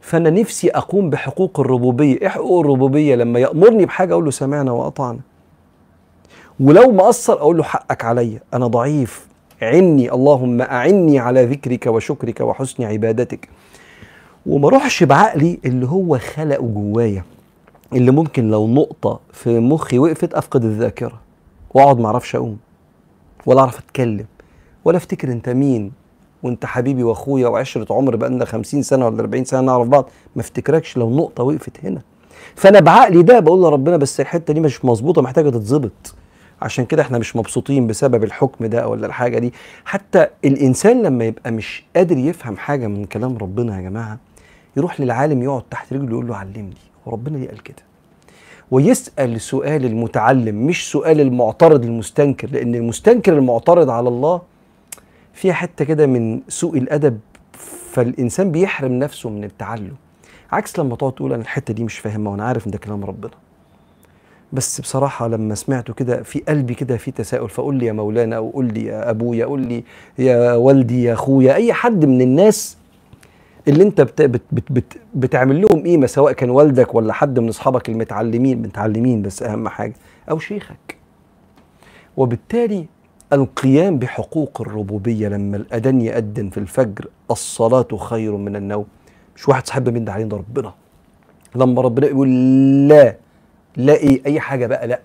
فأنا 0.00 0.30
نفسي 0.30 0.70
أقوم 0.70 1.10
بحقوق 1.10 1.60
الربوبية. 1.60 2.16
إيه 2.22 2.28
حقوق 2.28 2.60
الربوبية 2.60 3.14
لما 3.14 3.38
يأمرني 3.38 3.86
بحاجة 3.86 4.12
أقول 4.12 4.24
له 4.24 4.30
سمعنا 4.30 4.72
وأطعنا. 4.72 5.20
ولو 6.60 6.92
ما 6.92 7.02
قصر 7.02 7.32
أقول 7.32 7.56
له 7.56 7.62
حقك 7.62 8.04
عليا 8.04 8.40
أنا 8.54 8.66
ضعيف. 8.66 9.25
عني 9.62 10.12
اللهم 10.12 10.62
أعني 10.62 11.18
على 11.18 11.44
ذكرك 11.44 11.86
وشكرك 11.86 12.40
وحسن 12.40 12.82
عبادتك. 12.82 13.48
وما 14.46 14.68
اروحش 14.68 15.02
بعقلي 15.02 15.58
اللي 15.64 15.86
هو 15.86 16.18
خلقه 16.18 16.62
جوايا 16.66 17.24
اللي 17.92 18.10
ممكن 18.10 18.50
لو 18.50 18.66
نقطة 18.66 19.20
في 19.32 19.60
مخي 19.60 19.98
وقفت 19.98 20.34
أفقد 20.34 20.64
الذاكرة 20.64 21.20
وأقعد 21.74 21.98
ما 21.98 22.06
أعرفش 22.06 22.36
أقوم 22.36 22.56
ولا 23.46 23.60
أعرف 23.60 23.78
أتكلم 23.78 24.26
ولا 24.84 24.96
أفتكر 24.96 25.32
أنت 25.32 25.48
مين 25.48 25.92
وأنت 26.42 26.66
حبيبي 26.66 27.02
وأخويا 27.02 27.48
وعشرة 27.48 27.94
عمر 27.94 28.16
بقالنا 28.16 28.44
خمسين 28.44 28.82
سنة 28.82 29.06
ولا 29.06 29.20
أربعين 29.20 29.44
سنة 29.44 29.60
نعرف 29.60 29.88
بعض. 29.88 30.08
ما 30.36 30.42
أفتكركش 30.42 30.96
لو 30.96 31.10
نقطة 31.10 31.42
وقفت 31.44 31.84
هنا. 31.84 32.00
فأنا 32.54 32.80
بعقلي 32.80 33.22
ده 33.22 33.40
بقول 33.40 33.62
لربنا 33.62 33.96
بس 33.96 34.20
الحتة 34.20 34.54
دي 34.54 34.60
مش 34.60 34.84
مظبوطة 34.84 35.22
محتاجة 35.22 35.50
تتظبط. 35.50 36.14
عشان 36.66 36.84
كده 36.84 37.02
إحنا 37.02 37.18
مش 37.18 37.36
مبسوطين 37.36 37.86
بسبب 37.86 38.24
الحكم 38.24 38.66
ده 38.66 38.88
ولا 38.88 39.06
الحاجة 39.06 39.38
دي. 39.38 39.52
حتى 39.84 40.26
الإنسان 40.44 41.02
لما 41.02 41.24
يبقى 41.24 41.50
مش 41.52 41.84
قادر 41.96 42.18
يفهم 42.18 42.56
حاجة 42.56 42.86
من 42.86 43.04
كلام 43.04 43.36
ربنا 43.38 43.76
يا 43.76 43.82
جماعة 43.82 44.18
يروح 44.76 45.00
للعالم 45.00 45.42
يقعد 45.42 45.62
تحت 45.70 45.92
رجله 45.92 46.10
يقول 46.10 46.28
له 46.28 46.36
علمني. 46.36 46.74
وربنا 47.06 47.38
ليه 47.38 47.48
قال 47.48 47.62
كده. 47.62 47.82
ويسأل 48.70 49.40
سؤال 49.40 49.84
المتعلم 49.84 50.66
مش 50.66 50.90
سؤال 50.90 51.20
المعترض 51.20 51.84
المستنكر 51.84 52.48
لأن 52.50 52.74
المستنكر 52.74 53.32
المعترض 53.32 53.90
على 53.90 54.08
الله 54.08 54.42
فيها 55.34 55.52
حتة 55.52 55.84
كده 55.84 56.06
من 56.06 56.40
سوء 56.48 56.78
الأدب 56.78 57.20
فالإنسان 57.92 58.50
بيحرم 58.50 58.92
نفسه 58.92 59.30
من 59.30 59.44
التعلم. 59.44 59.94
عكس 60.52 60.78
لما 60.78 60.96
تقعد 60.96 61.12
تقول 61.12 61.32
أنا 61.32 61.42
الحتة 61.42 61.74
دي 61.74 61.84
مش 61.84 61.98
فاهمها 61.98 62.32
وأنا 62.32 62.44
عارف 62.44 62.66
إن 62.66 62.70
ده 62.72 62.78
كلام 62.78 63.04
ربنا. 63.04 63.30
بس 64.56 64.80
بصراحة 64.80 65.28
لما 65.28 65.54
سمعته 65.54 65.94
كده 65.94 66.22
في 66.22 66.38
قلبي 66.48 66.74
كده 66.74 66.96
في 66.96 67.10
تساؤل 67.10 67.48
فقول 67.48 67.74
لي 67.74 67.86
يا 67.86 67.92
مولانا 67.92 68.36
أو 68.36 68.50
قول 68.50 68.64
لي 68.74 68.84
يا 68.84 69.10
أبويا 69.10 69.46
قول 69.46 69.60
لي 69.60 69.84
يا 70.18 70.54
والدي 70.54 71.02
يا 71.02 71.12
أخويا 71.12 71.54
أي 71.54 71.72
حد 71.72 72.04
من 72.04 72.20
الناس 72.20 72.76
اللي 73.68 73.82
أنت 73.82 74.00
بت 74.00 74.22
بت 74.22 74.42
بت 74.52 74.72
بت 74.72 74.96
بتعمل 75.14 75.60
لهم 75.62 75.82
قيمة 75.82 76.06
سواء 76.06 76.32
كان 76.32 76.50
والدك 76.50 76.94
ولا 76.94 77.12
حد 77.12 77.38
من 77.38 77.48
أصحابك 77.48 77.88
المتعلمين 77.88 78.62
متعلمين 78.62 79.22
بس 79.22 79.42
أهم 79.42 79.68
حاجة 79.68 79.94
أو 80.30 80.38
شيخك. 80.38 80.96
وبالتالي 82.16 82.86
القيام 83.32 83.98
بحقوق 83.98 84.60
الربوبية 84.60 85.28
لما 85.28 85.56
الأذان 85.56 86.00
يأذن 86.00 86.50
في 86.50 86.58
الفجر 86.58 87.08
الصلاة 87.30 87.88
خير 87.96 88.36
من 88.36 88.56
النوم. 88.56 88.86
مش 89.36 89.48
واحد 89.48 89.66
صاحبنا 89.66 89.90
من 89.90 90.04
ده 90.04 90.12
علينا 90.12 90.36
ربنا. 90.36 90.72
لما 91.54 91.82
ربنا 91.82 92.06
يقول 92.06 92.28
لا 92.88 93.16
لا 93.76 93.92
إيه 93.92 94.22
أي 94.26 94.40
حاجة 94.40 94.66
بقى 94.66 94.86
لا. 94.86 95.00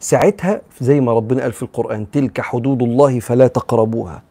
ساعتها 0.00 0.60
زي 0.80 1.00
ما 1.00 1.12
ربنا 1.12 1.42
قال 1.42 1.52
في 1.52 1.62
القرآن 1.62 2.10
تلك 2.10 2.40
حدود 2.40 2.82
الله 2.82 3.20
فلا 3.20 3.46
تقربوها. 3.46 4.22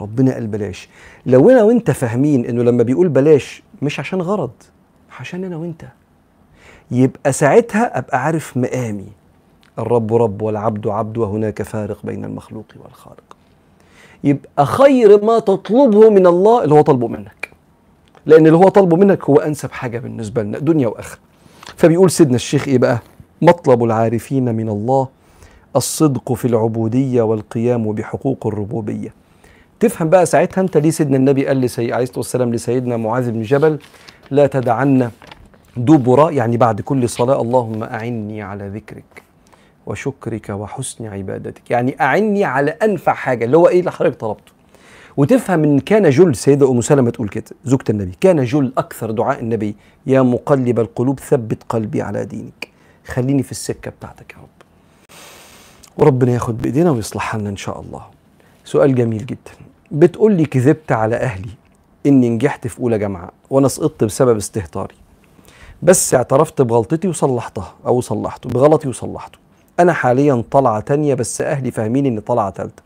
ربنا 0.00 0.34
قال 0.34 0.46
بلاش. 0.46 0.88
لو 1.26 1.50
أنا 1.50 1.62
وأنت 1.62 1.90
فاهمين 1.90 2.46
إنه 2.46 2.62
لما 2.62 2.82
بيقول 2.82 3.08
بلاش 3.08 3.62
مش 3.82 4.00
عشان 4.00 4.22
غرض 4.22 4.50
عشان 5.20 5.44
أنا 5.44 5.56
وأنت. 5.56 5.84
يبقى 6.90 7.32
ساعتها 7.32 7.98
أبقى 7.98 8.24
عارف 8.24 8.56
مقامي. 8.56 9.08
الرب 9.78 10.14
رب 10.14 10.42
والعبد 10.42 10.86
عبد 10.86 11.18
وهناك 11.18 11.62
فارق 11.62 12.06
بين 12.06 12.24
المخلوق 12.24 12.64
والخالق. 12.84 13.36
يبقى 14.24 14.66
خير 14.66 15.24
ما 15.24 15.38
تطلبه 15.38 16.10
من 16.10 16.26
الله 16.26 16.64
اللي 16.64 16.74
هو 16.74 16.80
طلبه 16.80 17.08
منك. 17.08 17.50
لأن 18.26 18.46
اللي 18.46 18.58
هو 18.58 18.68
طلبه 18.68 18.96
منك 18.96 19.24
هو 19.24 19.36
أنسب 19.36 19.72
حاجة 19.72 19.98
بالنسبة 19.98 20.42
لنا 20.42 20.58
دنيا 20.58 20.88
وآخرة. 20.88 21.18
فبيقول 21.76 22.10
سيدنا 22.10 22.36
الشيخ 22.36 22.68
إيه 22.68 22.78
بقى؟ 22.78 22.98
مطلب 23.42 23.84
العارفين 23.84 24.54
من 24.54 24.68
الله 24.68 25.08
الصدق 25.76 26.32
في 26.32 26.44
العبودية 26.44 27.22
والقيام 27.22 27.92
بحقوق 27.92 28.46
الربوبية. 28.46 29.14
تفهم 29.80 30.10
بقى 30.10 30.26
ساعتها 30.26 30.60
أنت 30.62 30.76
ليه 30.76 30.90
سيدنا 30.90 31.16
النبي 31.16 31.46
قال 31.46 31.60
لسي 31.60 31.92
عليه 31.92 32.02
الصلاة 32.02 32.18
والسلام 32.18 32.54
لسيدنا 32.54 32.96
معاذ 32.96 33.30
بن 33.30 33.42
جبل 33.42 33.78
لا 34.30 34.46
تدعن 34.46 35.10
دبر 35.76 36.32
يعني 36.32 36.56
بعد 36.56 36.80
كل 36.80 37.08
صلاة 37.08 37.42
اللهم 37.42 37.82
أعني 37.82 38.42
على 38.42 38.68
ذكرك 38.68 39.22
وشكرك 39.86 40.48
وحسن 40.48 41.06
عبادتك. 41.06 41.70
يعني 41.70 41.96
أعني 42.00 42.44
على 42.44 42.70
أنفع 42.70 43.12
حاجة 43.12 43.44
اللي 43.44 43.56
هو 43.56 43.68
إيه 43.68 43.80
اللي 43.80 43.92
حضرتك 43.92 44.20
طلبته. 44.20 44.52
وتفهم 45.16 45.64
إن 45.64 45.78
كان 45.78 46.10
جل 46.10 46.36
سيدة 46.36 46.70
أم 46.70 46.80
سلمة 46.80 47.10
تقول 47.10 47.28
كده 47.28 47.44
زوجة 47.64 47.84
النبي 47.90 48.12
كان 48.20 48.44
جل 48.44 48.72
أكثر 48.78 49.10
دعاء 49.10 49.40
النبي 49.40 49.76
يا 50.06 50.22
مقلب 50.22 50.80
القلوب 50.80 51.20
ثبت 51.20 51.62
قلبي 51.68 52.02
على 52.02 52.24
دينك 52.24 52.68
خليني 53.06 53.42
في 53.42 53.50
السكة 53.50 53.90
بتاعتك 53.90 54.32
يا 54.32 54.38
رب. 54.38 54.48
وربنا 55.98 56.32
ياخد 56.32 56.58
بإيدينا 56.58 56.90
ويصلح 56.90 57.36
لنا 57.36 57.48
إن 57.48 57.56
شاء 57.56 57.80
الله. 57.80 58.02
سؤال 58.64 58.94
جميل 58.94 59.26
جدا. 59.26 59.52
بتقول 59.90 60.32
لي 60.32 60.46
كذبت 60.46 60.92
على 60.92 61.16
أهلي 61.16 61.50
إني 62.06 62.30
نجحت 62.30 62.66
في 62.66 62.80
أولى 62.80 62.98
جامعة 62.98 63.30
وأنا 63.50 63.68
سقطت 63.68 64.04
بسبب 64.04 64.36
استهتاري. 64.36 64.94
بس 65.82 66.14
اعترفت 66.14 66.62
بغلطتي 66.62 67.08
وصلحتها 67.08 67.74
أو 67.86 68.00
صلحته 68.00 68.50
بغلطي 68.50 68.88
وصلحته. 68.88 69.38
أنا 69.80 69.92
حاليا 69.92 70.44
طلعة 70.50 70.80
تانية 70.80 71.14
بس 71.14 71.40
أهلي 71.40 71.70
فاهمين 71.70 72.06
إني 72.06 72.20
طلعة 72.20 72.50
تالتة. 72.50 72.82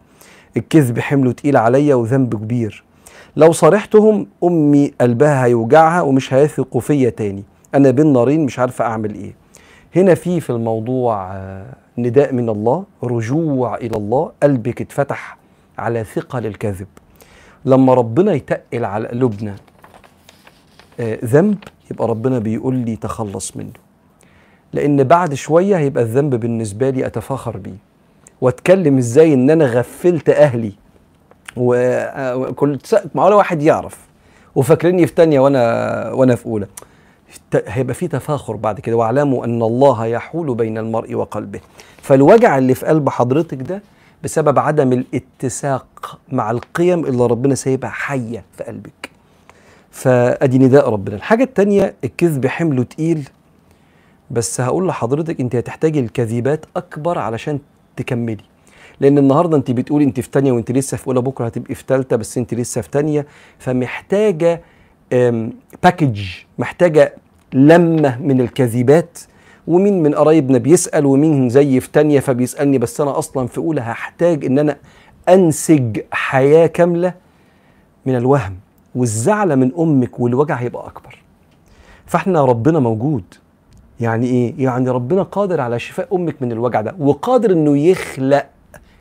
الكذب 0.57 0.99
حمله 0.99 1.33
تقيل 1.33 1.57
عليا 1.57 1.95
وذنب 1.95 2.35
كبير. 2.35 2.85
لو 3.37 3.53
صارحتهم 3.53 4.27
أمي 4.45 4.93
قلبها 5.01 5.45
هيوجعها 5.45 6.03
ومش 6.03 6.35
هيثقوا 6.35 6.81
فيا 6.81 7.11
تاني. 7.11 7.45
أنا 7.75 7.91
بين 7.91 8.13
نارين 8.13 8.45
مش 8.45 8.59
عارفة 8.59 8.85
أعمل 8.85 9.15
إيه. 9.15 9.35
هنا 9.97 10.15
في 10.15 10.41
في 10.41 10.51
الموضوع 10.51 11.33
آه، 11.37 11.67
نداء 11.99 12.35
من 12.35 12.49
الله 12.49 12.85
رجوع 13.03 13.77
إلى 13.77 13.97
الله 13.97 14.33
قلبك 14.43 14.81
اتفتح 14.81 15.39
على 15.79 16.05
ثقة 16.05 16.41
للكذب 16.41 16.87
لما 17.65 17.95
ربنا 17.95 18.33
يتقل 18.33 18.85
على 18.85 19.09
قلوبنا 19.09 19.57
آه، 21.01 21.19
ذنب 21.25 21.59
يبقى 21.91 22.09
ربنا 22.09 22.39
بيقول 22.39 22.75
لي 22.75 22.97
تخلص 22.97 23.57
منه. 23.57 23.73
لأن 24.73 25.05
بعد 25.05 25.35
شوية 25.35 25.77
هيبقى 25.79 26.03
الذنب 26.03 26.35
بالنسبة 26.35 26.91
لي 26.91 27.07
أتفاخر 27.07 27.57
بيه. 27.57 27.88
واتكلم 28.41 28.99
إزاي 28.99 29.35
إن 29.35 29.51
أنا 29.51 29.65
غفلت 29.65 30.31
أهلي. 30.31 30.73
وكل 31.57 32.79
معقوله 33.15 33.37
واحد 33.37 33.63
يعرف. 33.63 33.99
وفاكريني 34.55 35.07
في 35.07 35.15
تانية 35.15 35.41
وأنا 35.41 36.13
وأنا 36.13 36.35
في 36.35 36.47
أولى. 36.47 36.67
هيبقى 37.67 37.95
في 37.95 38.09
تفاخر 38.09 38.57
بعد 38.57 38.81
كده. 38.81 38.97
واعلموا 38.97 39.45
أن 39.45 39.63
الله 39.63 40.07
يحول 40.07 40.55
بين 40.55 40.79
المرء 40.79 41.15
وقلبه. 41.15 41.61
فالوجع 42.03 42.59
اللي 42.59 42.75
في 42.75 42.87
قلب 42.87 43.09
حضرتك 43.09 43.63
ده 43.63 43.83
بسبب 44.25 44.59
عدم 44.59 44.93
الاتساق 44.93 46.19
مع 46.33 46.51
القيم 46.51 47.05
اللي 47.05 47.27
ربنا 47.27 47.55
سايبها 47.55 47.91
حية 47.91 48.45
في 48.57 48.65
قلبك. 48.65 49.11
فأدي 49.91 50.59
نداء 50.59 50.91
ربنا. 50.91 51.17
الحاجة 51.17 51.43
التانية 51.43 51.95
الكذب 52.05 52.47
حمله 52.47 52.83
تقيل. 52.83 53.29
بس 54.31 54.61
هقول 54.61 54.89
لحضرتك 54.89 55.41
أنت 55.41 55.57
هتحتاجي 55.57 56.01
الكذبات 56.01 56.67
أكبر 56.77 57.19
علشان 57.19 57.59
تكملي. 57.99 58.45
لأن 59.01 59.19
النهارده 59.19 59.57
أنت 59.57 59.71
بتقولي 59.71 60.05
أنت 60.05 60.21
في 60.21 60.31
تانية 60.31 60.53
وأنت 60.53 60.73
لسه 60.73 60.97
في 60.97 61.07
أولى 61.07 61.21
بكرة 61.21 61.47
هتبقي 61.47 61.75
في 61.75 61.85
ثالثه 61.87 62.17
بس 62.17 62.39
أنت 62.39 62.55
لسه 62.55 62.81
في 62.81 62.91
تانية. 62.91 63.27
فمحتاجة 63.59 64.63
باكج 65.83 66.21
محتاجة 66.59 67.15
لمة 67.53 68.19
من 68.23 68.41
الكذبات 68.41 69.19
ومين 69.67 70.03
من 70.03 70.15
قرايبنا 70.15 70.59
بيسأل 70.59 71.07
ومين 71.07 71.49
زي 71.49 71.81
في 71.81 71.91
تانية 71.91 72.21
فبيسألني 72.21 72.79
بس 72.79 73.01
أنا 73.01 73.19
أصلا 73.19 73.47
في 73.47 73.59
أولى 73.59 73.81
هحتاج 73.81 74.45
إن 74.45 74.59
أنا 74.59 74.77
أنسج 75.29 76.01
حياة 76.13 76.67
كاملة 76.67 77.15
من 78.07 78.17
الوهم 78.17 78.57
والزعل 78.95 79.57
من 79.57 79.73
أمك 79.79 80.21
والوجع 80.21 80.55
هيبقى 80.55 80.87
أكبر. 80.87 81.19
فإحنا 82.07 82.45
ربنا 82.45 82.79
موجود. 82.79 83.25
يعني 84.01 84.27
إيه؟ 84.27 84.55
يعني 84.59 84.91
ربنا 84.91 85.23
قادر 85.23 85.61
على 85.61 85.79
شفاء 85.79 86.17
أمك 86.17 86.43
من 86.43 86.53
الوجع 86.53 86.81
ده 86.81 86.95
وقادر 86.99 87.53
إنه 87.53 87.79
يخلق 87.79 88.47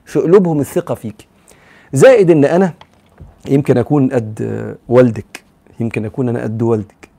في 0.06 0.20
قلوبهم 0.20 0.60
الثقة 0.60 0.96
فيك. 0.96 1.28
زائد 1.94 2.32
إن 2.32 2.46
أنا 2.46 2.74
يمكن 3.50 3.78
أكون 3.78 4.10
قد 4.10 4.78
والدك 4.90 5.44
يمكن 5.80 6.06
أكون 6.06 6.30
أنا 6.30 6.44
قد 6.44 6.62
والدك. 6.62 7.10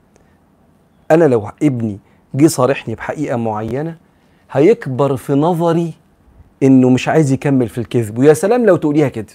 أنا 1.11 1.25
لو 1.25 1.49
ابني 1.63 1.99
جه 2.35 2.47
صارحني 2.47 2.95
بحقيقة 2.95 3.37
معينة 3.37 3.97
هيكبر 4.51 5.15
في 5.15 5.33
نظري 5.33 5.93
إنه 6.63 6.89
مش 6.89 7.07
عايز 7.07 7.31
يكمل 7.31 7.67
في 7.67 7.77
الكذب. 7.77 8.17
ويا 8.17 8.33
سلام 8.33 8.65
لو 8.65 8.75
تقوليها 8.75 9.09
كده. 9.09 9.33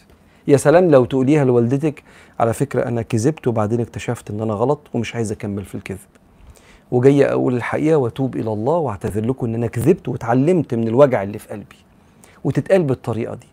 يا 0.48 0.56
سلام 0.56 0.90
لو 0.90 1.04
تقوليها 1.04 1.44
لوالدتك 1.44 2.02
على 2.40 2.52
فكرة 2.52 2.82
أنا 2.88 3.02
كذبت 3.02 3.46
وبعدين 3.46 3.80
اكتشفت 3.80 4.30
إن 4.30 4.40
أنا 4.40 4.52
غلط 4.52 4.80
ومش 4.94 5.14
عايز 5.14 5.32
أكمل 5.32 5.64
في 5.64 5.74
الكذب. 5.74 5.98
وجاي 6.94 7.24
أقول 7.24 7.54
الحقيقة 7.54 7.96
وأتوب 7.96 8.36
إلى 8.36 8.52
الله 8.52 8.76
وأعتذر 8.76 9.26
لكم 9.26 9.46
إن 9.46 9.54
أنا 9.54 9.66
كذبت 9.66 10.08
واتعلمت 10.08 10.74
من 10.74 10.88
الوجع 10.88 11.22
اللي 11.22 11.38
في 11.38 11.48
قلبي. 11.48 11.76
وتتقال 12.44 12.82
بالطريقة 12.82 13.34
دي. 13.34 13.46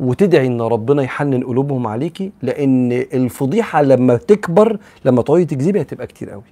وتدعي 0.00 0.46
إن 0.46 0.60
ربنا 0.60 1.02
يحنن 1.02 1.44
قلوبهم 1.44 1.86
عليكي 1.86 2.32
لأن 2.42 2.92
الفضيحة 2.92 3.82
لما 3.82 4.16
تكبر 4.16 4.78
لما 5.04 5.22
تقعدي 5.22 5.44
تكذبي 5.44 5.80
هتبقى 5.80 6.06
كتير 6.06 6.30
قوي. 6.30 6.42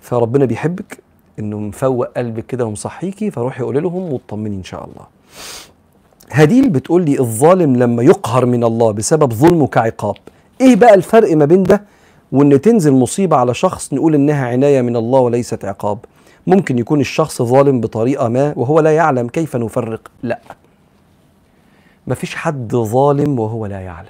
فربنا 0.00 0.44
بيحبك 0.44 0.98
إنه 1.38 1.58
مفوق 1.58 2.06
قلبك 2.16 2.46
كده 2.46 2.64
ومصحيكي 2.66 3.30
فروحي 3.30 3.62
قولي 3.62 3.80
لهم 3.80 4.12
واطمني 4.12 4.56
إن 4.56 4.64
شاء 4.64 4.84
الله. 4.84 5.06
هديل 6.30 6.70
بتقول 6.70 7.04
لي 7.04 7.20
الظالم 7.20 7.76
لما 7.76 8.02
يقهر 8.02 8.46
من 8.46 8.64
الله 8.64 8.90
بسبب 8.92 9.32
ظلمه 9.32 9.66
كعقاب. 9.66 10.16
إيه 10.60 10.76
بقى 10.76 10.94
الفرق 10.94 11.36
ما 11.36 11.44
بين 11.44 11.62
ده؟ 11.62 11.82
وإن 12.32 12.60
تنزل 12.60 12.92
مصيبة 12.92 13.36
على 13.36 13.54
شخص 13.54 13.92
نقول 13.92 14.14
إنها 14.14 14.46
عناية 14.46 14.82
من 14.82 14.96
الله 14.96 15.20
وليست 15.20 15.64
عقاب. 15.64 15.98
ممكن 16.46 16.78
يكون 16.78 17.00
الشخص 17.00 17.42
ظالم 17.42 17.80
بطريقة 17.80 18.28
ما 18.28 18.52
وهو 18.56 18.80
لا 18.80 18.90
يعلم 18.90 19.28
كيف 19.28 19.56
نفرق. 19.56 20.10
لا. 20.22 20.40
مفيش 22.06 22.34
حد 22.34 22.76
ظالم 22.76 23.38
وهو 23.38 23.66
لا 23.66 23.80
يعلم. 23.80 24.08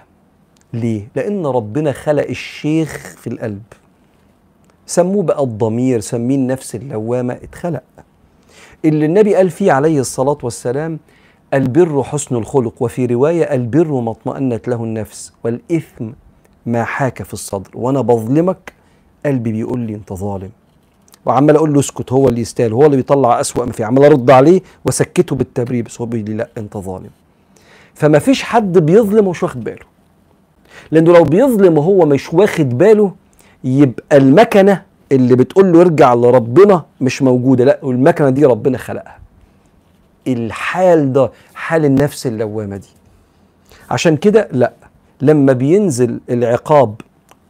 ليه؟ 0.72 1.08
لأن 1.16 1.46
ربنا 1.46 1.92
خلق 1.92 2.26
الشيخ 2.28 3.16
في 3.18 3.26
القلب. 3.26 3.62
سموه 4.86 5.22
بقى 5.22 5.42
الضمير 5.42 6.00
سميه 6.00 6.34
النفس 6.36 6.74
اللوامة 6.74 7.34
اتخلق. 7.34 7.82
اللي 8.84 9.06
النبي 9.06 9.34
قال 9.34 9.50
فيه 9.50 9.72
عليه 9.72 10.00
الصلاة 10.00 10.38
والسلام 10.42 10.98
البر 11.54 12.02
حسن 12.02 12.36
الخلق 12.36 12.74
وفي 12.82 13.06
رواية 13.06 13.54
البر 13.54 14.00
ما 14.00 14.10
اطمأنت 14.10 14.68
له 14.68 14.84
النفس 14.84 15.32
والإثم 15.44 16.10
ما 16.66 16.84
حاك 16.84 17.22
في 17.22 17.32
الصدر. 17.34 17.70
وأنا 17.74 18.00
بظلمك 18.00 18.72
قلبي 19.26 19.52
بيقول 19.52 19.80
لي 19.80 19.94
أنت 19.94 20.12
ظالم. 20.12 20.50
وعمال 21.26 21.56
أقول 21.56 21.72
له 21.74 21.80
اسكت 21.80 22.12
هو 22.12 22.28
اللي 22.28 22.40
يستاهل 22.40 22.72
هو 22.72 22.86
اللي 22.86 22.96
بيطلع 22.96 23.40
أسوأ 23.40 23.64
ما 23.64 23.72
فيه. 23.72 23.84
عمال 23.84 24.04
أرد 24.04 24.30
عليه 24.30 24.60
واسكته 24.84 25.36
بالتبرير 25.36 25.84
بس 25.84 26.00
هو 26.00 26.06
بيقول 26.06 26.30
لي 26.30 26.36
لا 26.36 26.48
أنت 26.58 26.76
ظالم. 26.76 27.10
فما 27.94 28.18
فيش 28.18 28.42
حد 28.42 28.78
بيظلم 28.78 29.26
ومش 29.26 29.42
واخد 29.42 29.64
باله. 29.64 29.86
لأنه 30.90 31.12
لو 31.12 31.24
بيظلم 31.24 31.78
وهو 31.78 32.06
مش 32.06 32.34
واخد 32.34 32.78
باله 32.78 33.12
يبقى 33.64 34.16
المكنة 34.16 34.82
اللي 35.12 35.36
بتقول 35.36 35.72
له 35.72 35.80
ارجع 35.80 36.14
لربنا 36.14 36.84
مش 37.00 37.22
موجودة. 37.22 37.64
لا 37.64 37.78
والمكنة 37.82 38.30
دي 38.30 38.44
ربنا 38.44 38.78
خلقها. 38.78 39.18
الحال 40.26 41.12
ده 41.12 41.30
حال 41.54 41.84
النفس 41.84 42.26
اللوامة 42.26 42.76
دي. 42.76 42.88
عشان 43.90 44.16
كده 44.16 44.48
لا 44.52 44.72
لما 45.20 45.52
بينزل 45.52 46.20
العقاب 46.30 46.94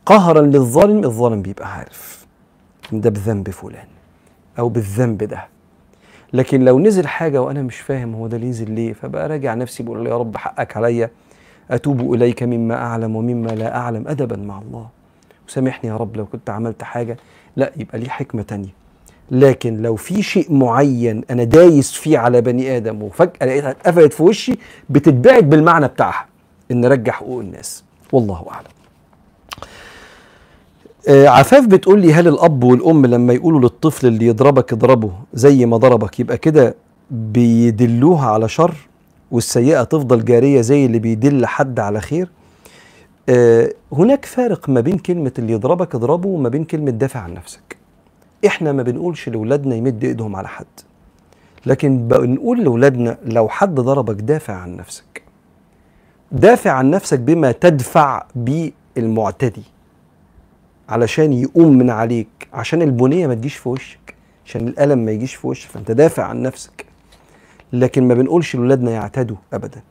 قهرا 0.07 0.41
للظالم 0.41 1.05
الظالم 1.05 1.43
بيبقى 1.43 1.73
عارف 1.75 2.27
ده 2.93 3.11
بذنب 3.11 3.51
فلان 3.51 3.87
أو 4.59 4.69
بالذنب 4.69 5.25
ده. 5.25 5.47
لكن 6.33 6.65
لو 6.65 6.79
نزل 6.79 7.07
حاجة 7.07 7.43
وأنا 7.43 7.63
مش 7.63 7.77
فاهم 7.81 8.15
هو 8.15 8.27
ده 8.27 8.39
نزل 8.39 8.71
ليه 8.71 8.93
فبقى 8.93 9.29
راجع 9.29 9.55
نفسي 9.55 9.83
بقول 9.83 10.07
يا 10.07 10.17
رب 10.17 10.37
حقك 10.37 10.77
عليا 10.77 11.11
أتوب 11.71 12.15
إليك 12.15 12.43
مما 12.43 12.75
أعلم 12.75 13.17
ومما 13.17 13.49
لا 13.49 13.77
أعلم 13.77 14.09
أدبا 14.09 14.37
مع 14.37 14.59
الله. 14.59 14.89
وسامحني 15.49 15.91
يا 15.91 15.97
رب 15.97 16.17
لو 16.17 16.27
كنت 16.27 16.51
عملت 16.51 16.83
حاجة. 16.83 17.17
لا 17.57 17.73
يبقى 17.77 17.99
ليه 17.99 18.09
حكمة 18.09 18.43
تانية. 18.43 18.69
لكن 19.31 19.83
لو 19.83 19.97
في 19.97 20.23
شيء 20.23 20.53
معين 20.55 21.23
أنا 21.31 21.45
دايس 21.45 21.93
فيه 21.93 22.19
على 22.19 22.41
بني 22.41 22.77
آدم 22.77 23.03
وفجأة 23.03 23.47
لقيتها 23.47 23.71
اتقفلت 23.71 24.13
في 24.13 24.23
وشي 24.23 24.59
بتتبعد 24.91 25.51
بالمعنى 25.51 25.89
بتاعها. 25.89 26.27
إن 26.71 26.85
رجع 26.85 27.13
حقوق 27.13 27.41
الناس. 27.41 27.85
والله 28.13 28.47
أعلم. 28.51 28.67
آه، 31.09 31.29
عفاف 31.29 31.67
بتقول 31.67 32.01
لي 32.01 32.13
هل 32.15 32.29
الأب 32.29 32.65
والأم 32.65 33.07
لما 33.07 33.33
يقولوا 33.33 33.61
للطفل 33.61 34.07
اللي 34.07 34.27
يضربك 34.27 34.73
اضربه 34.73 35.13
زي 35.35 35.67
ما 35.67 35.77
ضربك 35.77 36.21
يبقى 36.21 36.39
كده 36.39 36.75
بيدلوها 37.11 38.27
على 38.31 38.49
شر 38.49 38.75
والسيئة 39.31 39.83
تفضل 39.85 40.25
جارية 40.25 40.61
زي 40.61 40.87
اللي 40.87 40.99
بيدل 40.99 41.47
حد 41.47 41.81
على 41.81 42.01
خير؟ 42.01 42.29
آه، 43.29 43.73
هناك 43.93 44.25
فارق 44.25 44.69
ما 44.69 44.81
بين 44.81 44.99
كلمة 44.99 45.33
اللي 45.39 45.53
يضربك 45.53 45.95
اضربه 45.95 46.29
وما 46.29 46.49
بين 46.49 46.65
كلمة 46.65 46.91
دافع 46.91 47.21
عن 47.21 47.35
نفسك. 47.35 47.77
إحنا 48.47 48.73
ما 48.73 48.83
بنقولش 48.83 49.29
لأولادنا 49.29 49.75
يمد 49.77 50.05
إيدهم 50.05 50.37
على 50.37 50.49
حد 50.49 50.67
لكن 51.67 52.09
بنقول 52.09 52.65
لأولادنا 52.65 53.19
لو 53.25 53.49
حد 53.49 53.75
ضربك 53.75 54.15
دافع 54.15 54.55
عن 54.55 54.77
نفسك. 54.77 55.23
دافع 56.33 56.71
عن 56.71 56.91
نفسك 56.91 57.19
بما 57.19 57.53
تدفع 57.53 58.25
به 58.35 58.73
المعتدي 58.97 59.63
علشان 60.89 61.33
يقوم 61.33 61.79
من 61.79 61.91
عليك 61.91 62.29
عشان 62.53 62.83
البنية 62.83 63.27
ما 63.27 63.35
تجيش 63.35 63.57
في 63.57 63.69
وشك 63.69 64.15
عشان 64.47 64.69
الألم 64.69 64.99
ما 64.99 65.11
يجيش 65.13 65.35
في 65.35 65.47
وشك 65.47 65.69
فأنت 65.71 65.91
دافع 65.91 66.25
عن 66.25 66.43
نفسك. 66.43 66.85
لكن 67.73 68.09
ما 68.09 68.15
بنقولش 68.15 68.55
لاولادنا 68.55 68.91
يعتدوا 68.91 69.37
ابدا. 69.53 69.83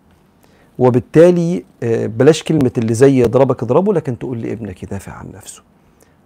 وبالتالي 0.79 1.63
آه، 1.83 2.05
بلاش 2.07 2.43
كلمة 2.43 2.71
اللي 2.77 2.93
زي 2.93 3.21
يضربك 3.21 3.63
اضربه 3.63 3.93
لكن 3.93 4.17
تقول 4.19 4.41
لابنك 4.41 4.83
يدافع 4.83 5.11
عن 5.11 5.31
نفسه. 5.35 5.61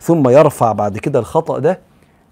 ثم 0.01 0.29
يرفع 0.29 0.71
بعد 0.71 0.97
كده 0.97 1.19
الخطأ 1.19 1.59
ده 1.59 1.79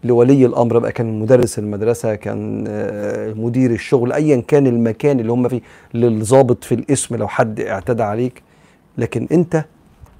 لولي 0.03 0.45
الأمر 0.45 0.79
بقى 0.79 0.91
كان 0.91 1.19
مدرس 1.19 1.59
المدرسة 1.59 2.15
كان 2.15 2.65
آه، 2.67 3.33
مدير 3.33 3.71
الشغل 3.71 4.13
ايا 4.13 4.43
كان 4.47 4.67
المكان 4.67 5.19
اللي 5.19 5.31
هم 5.31 5.47
فيه 5.47 5.61
للضابط 5.93 6.63
في 6.63 6.75
الاسم 6.75 7.15
لو 7.15 7.27
حد 7.27 7.59
اعتدى 7.59 8.03
عليك. 8.03 8.41
لكن 8.97 9.27
أنت 9.31 9.65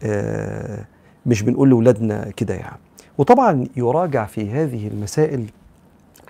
آه، 0.04 0.80
مش 1.26 1.42
بنقول 1.42 1.70
لاولادنا 1.70 2.32
كده 2.38 2.54
يعني. 2.54 2.80
وطبعا 3.18 3.68
يراجع 3.78 4.26
في 4.26 4.50
هذه 4.50 4.88
المسائل 4.88 5.46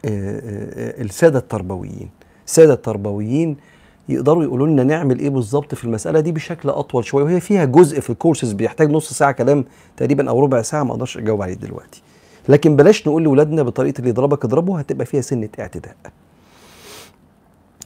آه، 0.05 1.01
السادة 1.01 1.39
التربويين. 1.39 2.09
السادة 2.47 2.73
التربويين 2.73 3.57
يقدروا 4.09 4.43
يقولوا 4.43 4.67
لنا 4.67 4.83
نعمل 4.83 5.19
إيه 5.19 5.29
بالظبط 5.29 5.75
في 5.75 5.83
المسألة 5.85 6.19
دي 6.19 6.31
بشكل 6.31 6.69
أطول 6.69 7.05
شوية. 7.05 7.23
وهي 7.23 7.39
فيها 7.39 7.65
جزء 7.65 7.99
في 7.99 8.09
الكورسز 8.09 8.51
بيحتاج 8.53 8.91
نص 8.91 9.13
ساعة 9.13 9.31
كلام 9.31 9.65
تقريبا 9.97 10.29
أو 10.29 10.39
ربع 10.39 10.61
ساعة 10.61 10.83
ما 10.83 10.91
أقدرش 10.91 11.17
أجاوب 11.17 11.41
عليه 11.41 11.53
دلوقتي. 11.53 12.01
لكن 12.49 12.75
بلاش 12.75 13.07
نقول 13.07 13.23
لاولادنا 13.23 13.63
بطريقة 13.63 13.99
اللي 13.99 14.09
يضربك 14.09 14.45
اضربه 14.45 14.79
هتبقى 14.79 15.05
فيها 15.05 15.21
سنة 15.21 15.49
اعتداء. 15.59 15.95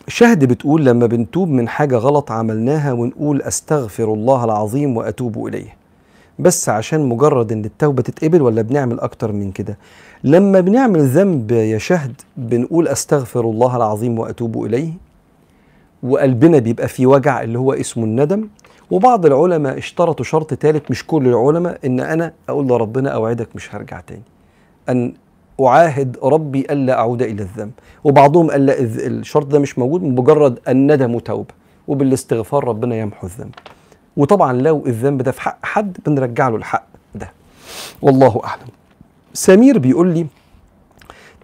شهد 0.07 0.45
بتقول 0.45 0.85
لما 0.85 1.05
بنتوب 1.05 1.49
من 1.49 1.67
حاجة 1.67 1.95
غلط 1.97 2.31
عملناها 2.31 2.93
ونقول 2.93 3.41
أستغفر 3.41 4.13
الله 4.13 4.43
العظيم 4.43 4.97
وأتوب 4.97 5.47
إليه. 5.47 5.75
بس 6.39 6.69
عشان 6.69 7.09
مجرد 7.09 7.51
إن 7.51 7.65
التوبة 7.65 8.01
تتقبل 8.01 8.41
ولا 8.41 8.61
بنعمل 8.61 8.99
أكتر 8.99 9.31
من 9.31 9.51
كده؟ 9.51 9.77
لما 10.23 10.59
بنعمل 10.59 10.99
ذنب 11.07 11.51
يا 11.51 11.77
شهد 11.77 12.21
بنقول 12.37 12.87
أستغفر 12.87 13.41
الله 13.41 13.75
العظيم 13.77 14.19
وأتوب 14.19 14.65
إليه. 14.65 14.93
وقلبنا 16.03 16.59
بيبقى 16.59 16.87
فيه 16.87 17.05
وجع 17.05 17.41
اللي 17.41 17.59
هو 17.59 17.73
اسمه 17.73 18.03
الندم. 18.03 18.47
وبعض 18.91 19.25
العلماء 19.25 19.77
اشترطوا 19.77 20.25
شرط 20.25 20.53
ثالث 20.53 20.91
مش 20.91 21.07
كل 21.07 21.27
العلماء 21.27 21.79
إن 21.85 21.99
أنا 21.99 22.33
أقول 22.49 22.67
لربنا 22.67 23.09
أوعدك 23.09 23.47
مش 23.55 23.75
هرجع 23.75 23.99
تاني. 23.99 24.21
أن 24.89 25.13
أعاهد 25.61 26.17
ربي 26.23 26.59
ألا 26.59 26.93
أعود 26.93 27.21
إلى 27.21 27.43
الذنب. 27.43 27.71
وبعضهم 28.03 28.51
قال 28.51 28.65
لا 28.65 28.79
الشرط 28.79 29.45
ده 29.45 29.59
مش 29.59 29.79
موجود 29.79 30.03
مجرد 30.03 30.59
الندم 30.67 31.19
توبه 31.19 31.53
وبالاستغفار 31.87 32.67
ربنا 32.67 32.95
يمحو 32.95 33.27
الذنب. 33.27 33.55
وطبعا 34.17 34.53
لو 34.53 34.85
الذنب 34.85 35.21
ده 35.21 35.31
في 35.31 35.41
حق 35.41 35.57
حد 35.63 35.97
بنرجع 36.05 36.49
له 36.49 36.55
الحق 36.55 36.85
ده. 37.15 37.31
والله 38.01 38.41
أعلم. 38.43 38.67
سمير 39.33 39.77
بيقول 39.77 40.13
لي 40.13 40.25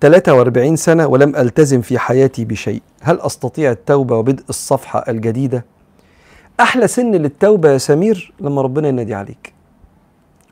43 0.02 0.75
سنة 0.75 1.08
ولم 1.08 1.36
ألتزم 1.36 1.82
في 1.82 1.99
حياتي 1.99 2.45
بشيء. 2.45 2.82
هل 3.02 3.19
أستطيع 3.21 3.71
التوبة 3.71 4.17
وبدء 4.17 4.43
الصفحة 4.49 5.06
الجديدة؟ 5.08 5.65
أحلى 6.60 6.88
سن 6.88 7.12
للتوبة 7.12 7.71
يا 7.71 7.78
سمير 7.78 8.34
لما 8.39 8.62
ربنا 8.62 8.88
ينادي 8.88 9.13
عليك. 9.13 9.54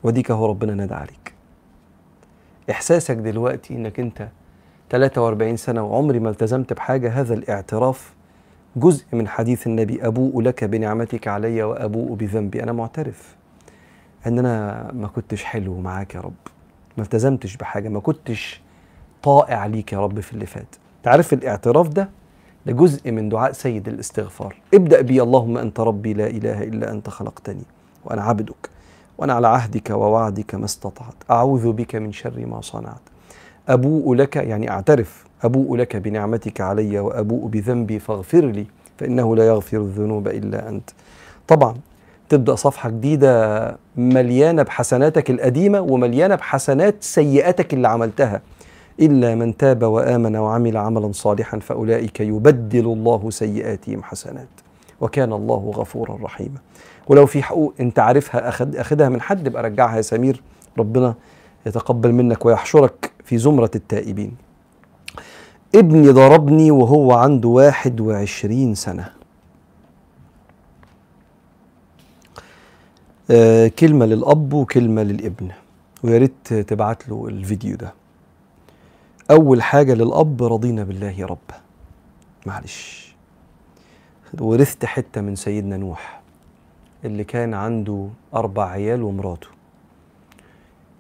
وديك 0.04 0.32
هو 0.32 0.46
ربنا 0.46 0.74
نادى 0.74 0.94
عليك. 0.94 1.27
إحساسك 2.72 3.16
دلوقتي 3.16 3.74
إنك 3.76 4.00
أنت 4.00 4.28
43 4.90 5.58
سنة 5.58 5.84
وعمري 5.84 6.20
ما 6.20 6.30
التزمت 6.30 6.74
بحاجة 6.74 7.20
هذا 7.20 7.34
الاعتراف 7.34 8.14
جزء 8.76 9.06
من 9.14 9.28
حديث 9.28 9.68
النبي 9.68 10.08
أبوء 10.08 10.42
لك 10.42 10.64
بنعمتك 10.64 11.28
علي 11.28 11.64
وأبوء 11.64 12.14
بذنبي. 12.14 12.64
أنا 12.64 12.72
معترف 12.72 13.36
أن 14.28 14.40
أنا 14.40 14.88
ما 14.94 15.08
كنتش 15.08 15.44
حلو 15.44 15.80
معاك 15.80 16.16
يا 16.16 16.20
رب. 16.20 16.34
ما 16.98 17.04
التزمتش 17.04 17.58
بحاجة 17.58 17.90
ما 17.90 18.00
كنتش 18.00 18.62
طائع 19.24 19.66
ليك 19.66 19.94
يا 19.94 20.00
رب 20.00 20.20
في 20.20 20.34
اللي 20.34 20.46
فات. 20.46 20.76
تعرف 21.04 21.34
الاعتراف 21.34 21.88
ده؟ 21.88 22.10
ده 22.66 22.74
جزء 22.74 23.12
من 23.12 23.30
دعاء 23.30 23.52
سيد 23.52 23.88
الاستغفار. 23.88 24.56
ابدأ 24.74 25.02
بي 25.02 25.22
اللهم 25.22 25.58
أنت 25.58 25.80
ربي 25.80 26.14
لا 26.14 26.28
إله 26.28 26.64
إلا 26.64 26.92
أنت 26.92 27.10
خلقتني 27.10 27.64
وأنا 28.06 28.24
عبدك. 28.24 28.70
وأنا 29.18 29.34
على 29.34 29.48
عهدك 29.48 29.90
ووعدك 29.90 30.56
ما 30.56 30.66
استطعت. 30.66 31.16
أعوذ 31.32 31.72
بك 31.72 31.96
من 31.96 32.12
شر 32.12 32.46
ما 32.46 32.62
صنعت. 32.62 33.02
أبوء 33.70 34.16
لك 34.16 34.36
يعني 34.36 34.70
أعترف 34.70 35.26
أبوء 35.44 35.76
لك 35.76 35.96
بنعمتك 35.96 36.62
علي 36.62 37.00
وأبوء 37.00 37.48
بذنبي 37.48 38.00
فاغفر 38.00 38.46
لي 38.46 38.66
فإنه 38.98 39.36
لا 39.36 39.48
يغفر 39.48 39.78
الذنوب 39.78 40.28
إلا 40.28 40.70
أنت. 40.70 40.90
طبعا 41.48 41.76
تبدأ 42.30 42.56
صفحة 42.56 42.90
جديدة 42.90 43.78
مليانة 43.96 44.64
بحسناتك 44.64 45.30
القديمة 45.30 45.82
ومليانة 45.82 46.36
بحسنات 46.36 46.96
سيئاتك 47.04 47.74
اللي 47.74 47.88
عملتها. 47.88 48.42
إلا 49.00 49.36
من 49.36 49.58
تاب 49.58 49.84
وآمن 49.84 50.36
وعمل 50.36 50.78
عملا 50.78 51.12
صالحا 51.12 51.60
فأولئك 51.60 52.20
يبدل 52.20 52.86
الله 52.86 53.30
سيئاتهم 53.30 54.04
حسنات. 54.04 54.48
وكان 55.02 55.34
الله 55.34 55.72
غفورا 55.76 56.18
رحيما. 56.24 56.58
ولو 57.10 57.26
في 57.26 57.44
حقوق 57.44 57.74
انت 57.80 58.00
عارفها 58.00 58.50
أخد 58.50 58.76
أخدها 58.76 59.10
من 59.10 59.22
حد 59.22 59.48
يبقى 59.48 59.64
رجعها 59.64 59.98
يا 59.98 60.02
سمير. 60.02 60.42
ربنا 60.78 61.16
يتقبل 61.66 62.12
منك 62.12 62.46
ويحشرك 62.46 63.12
في 63.24 63.38
زمرة 63.38 63.72
التائبين. 63.76 64.36
ابني 65.76 66.10
ضربني 66.10 66.72
وهو 66.72 67.14
عنده 67.14 67.50
واحد 67.50 68.02
وعشرين 68.02 68.76
سنة. 68.76 69.14
آه 73.32 73.68
كلمة 73.68 74.06
للأب 74.06 74.54
وكلمة 74.54 75.04
للابن. 75.04 75.52
ويا 76.04 76.18
ريت 76.18 76.54
تبعت 76.54 77.10
له 77.10 77.28
الفيديو 77.28 77.76
ده. 77.76 77.94
أول 79.32 79.62
حاجة 79.62 79.94
للأب 79.94 80.44
رضينا 80.44 80.84
بالله 80.84 81.26
ربا 81.26 81.62
معلش. 82.46 83.16
ورثت 84.40 84.86
حتة 84.86 85.22
من 85.22 85.36
سيدنا 85.36 85.78
نوح. 85.78 86.17
اللي 87.06 87.24
كان 87.24 87.54
عنده 87.54 88.08
أربع 88.36 88.70
عيال 88.70 89.04
ومراته. 89.04 89.48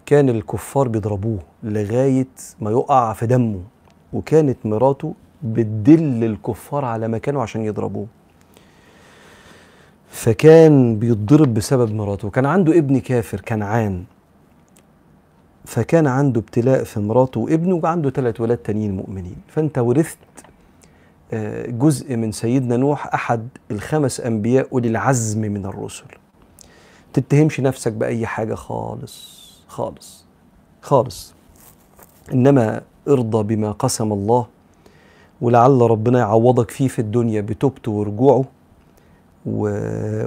كان 0.05 0.29
الكفار 0.29 0.87
بيضربوه 0.87 1.39
لغاية 1.63 2.27
ما 2.61 2.71
يقع 2.71 3.13
في 3.13 3.25
دمه 3.25 3.61
وكانت 4.13 4.57
مراته 4.65 5.13
بتدل 5.43 6.23
الكفار 6.23 6.85
على 6.85 7.07
مكانه 7.07 7.41
عشان 7.41 7.61
يضربوه. 7.61 8.07
فكان 10.09 10.99
بيتضرب 10.99 11.53
بسبب 11.53 11.93
مراته. 11.93 12.29
كان 12.29 12.45
عنده 12.45 12.77
ابن 12.77 12.99
كافر 12.99 13.41
كنعان. 13.41 14.03
فكان 15.65 16.07
عنده 16.07 16.39
ابتلاء 16.41 16.83
في 16.83 16.99
مراته 16.99 17.39
وابنه 17.39 17.75
وعنده 17.75 18.09
ثلاث 18.09 18.41
ولاد 18.41 18.57
تانيين 18.57 18.95
مؤمنين. 18.95 19.35
فأنت 19.47 19.77
ورثت 19.77 20.17
جزء 21.67 22.15
من 22.15 22.31
سيدنا 22.31 22.77
نوح 22.77 23.13
أحد 23.13 23.47
الخمس 23.71 24.19
أنبياء 24.19 24.67
أولي 24.73 24.87
العزم 24.87 25.41
من 25.41 25.65
الرسل. 25.65 26.05
تتهمش 27.13 27.59
نفسك 27.59 27.91
بأي 27.91 28.25
حاجة 28.25 28.55
خالص 28.55 29.37
خالص 29.67 30.25
خالص. 30.81 31.33
إنما 32.33 32.81
ارضى 33.07 33.55
بما 33.55 33.71
قسم 33.71 34.13
الله 34.13 34.45
ولعل 35.41 35.81
ربنا 35.81 36.19
يعوضك 36.19 36.71
فيه 36.71 36.87
في 36.87 36.99
الدنيا 36.99 37.41
بتوبته 37.41 37.91
ورجوعه 37.91 38.45
و... 39.45 39.69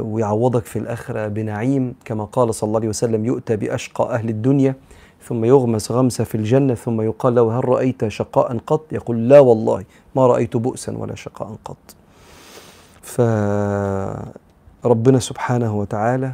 ويعوضك 0.01 0.65
في 0.65 0.79
الآخرة 0.79 1.29
بنعيم 1.29 1.95
كما 2.05 2.25
قال 2.25 2.55
صلى 2.55 2.69
الله 2.69 2.79
عليه 2.79 2.89
وسلم 2.89 3.25
يؤتى 3.25 3.57
بأشقى 3.57 4.15
أهل 4.15 4.29
الدنيا 4.29 4.75
ثم 5.23 5.45
يغمس 5.45 5.93
غمسة 5.93 6.25
في 6.25 6.35
الجنة 6.35 6.75
ثم 6.75 7.01
يقال 7.01 7.35
له 7.35 7.59
هل 7.59 7.69
رأيت 7.69 8.09
شقاء 8.09 8.59
قط؟ 8.67 8.93
يقول 8.93 9.29
لا 9.29 9.41
والله 9.41 9.85
ما 10.17 10.27
رأيت 10.27 10.57
بؤسا 10.57 10.97
ولا 10.97 11.15
شقاء 11.15 11.57
قط. 11.65 11.77
فربنا 14.83 15.19
سبحانه 15.19 15.77
وتعالى 15.79 16.33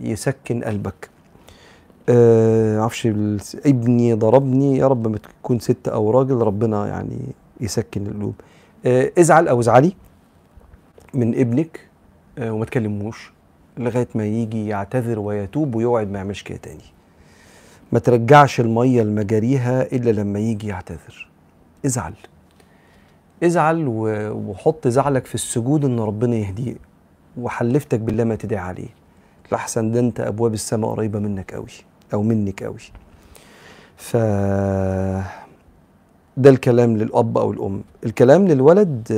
يسكن 0.00 0.64
قلبك. 0.64 1.10
آه 2.08 2.80
عفش 2.80 3.06
ابني 3.66 4.14
ضربني 4.14 4.76
يا 4.78 4.86
رب 4.86 5.08
ما 5.08 5.18
تكون 5.18 5.58
ست 5.58 5.88
أو 5.88 6.10
راجل 6.10 6.34
ربنا 6.36 6.86
يعني 6.86 7.18
يسكن 7.60 8.06
القلوب. 8.06 8.34
آه 8.86 9.12
ازعل 9.18 9.48
أو 9.48 9.60
ازعلي 9.60 9.92
من 11.14 11.38
ابنك 11.38 11.80
آه 12.38 12.52
وما 12.52 12.64
تكلموش 12.64 13.32
لغاية 13.78 14.08
ما 14.14 14.26
يجي 14.26 14.68
يعتذر 14.68 15.18
ويتوب 15.18 15.74
ويوعد 15.74 16.10
ما 16.10 16.18
يعملش 16.18 16.42
كده 16.42 16.58
تاني. 16.58 16.95
ما 17.92 17.98
ترجعش 17.98 18.60
المية 18.60 19.02
لمجاريها 19.02 19.82
إلا 19.82 20.10
لما 20.10 20.38
يجي 20.38 20.66
يعتذر. 20.66 21.28
ازعل. 21.86 22.14
ازعل 23.44 23.84
وحط 24.48 24.88
زعلك 24.88 25.26
في 25.26 25.34
السجود 25.34 25.84
إن 25.84 25.98
ربنا 26.00 26.36
يهديه. 26.36 26.74
وحلفتك 27.36 28.00
بالله 28.00 28.24
ما 28.24 28.34
تدعي 28.34 28.60
عليه. 28.60 28.88
لحسن 29.52 29.90
ده 29.90 30.00
أنت 30.00 30.20
أبواب 30.20 30.54
السماء 30.54 30.90
قريبة 30.90 31.18
منك 31.18 31.54
قوي 31.54 31.66
أو 32.14 32.22
منك 32.22 32.62
قوي 32.62 32.78
ف 33.96 34.16
ده 36.36 36.50
الكلام 36.50 36.96
للأب 36.96 37.38
أو 37.38 37.52
الأم. 37.52 37.82
الكلام 38.06 38.48
للولد 38.48 39.08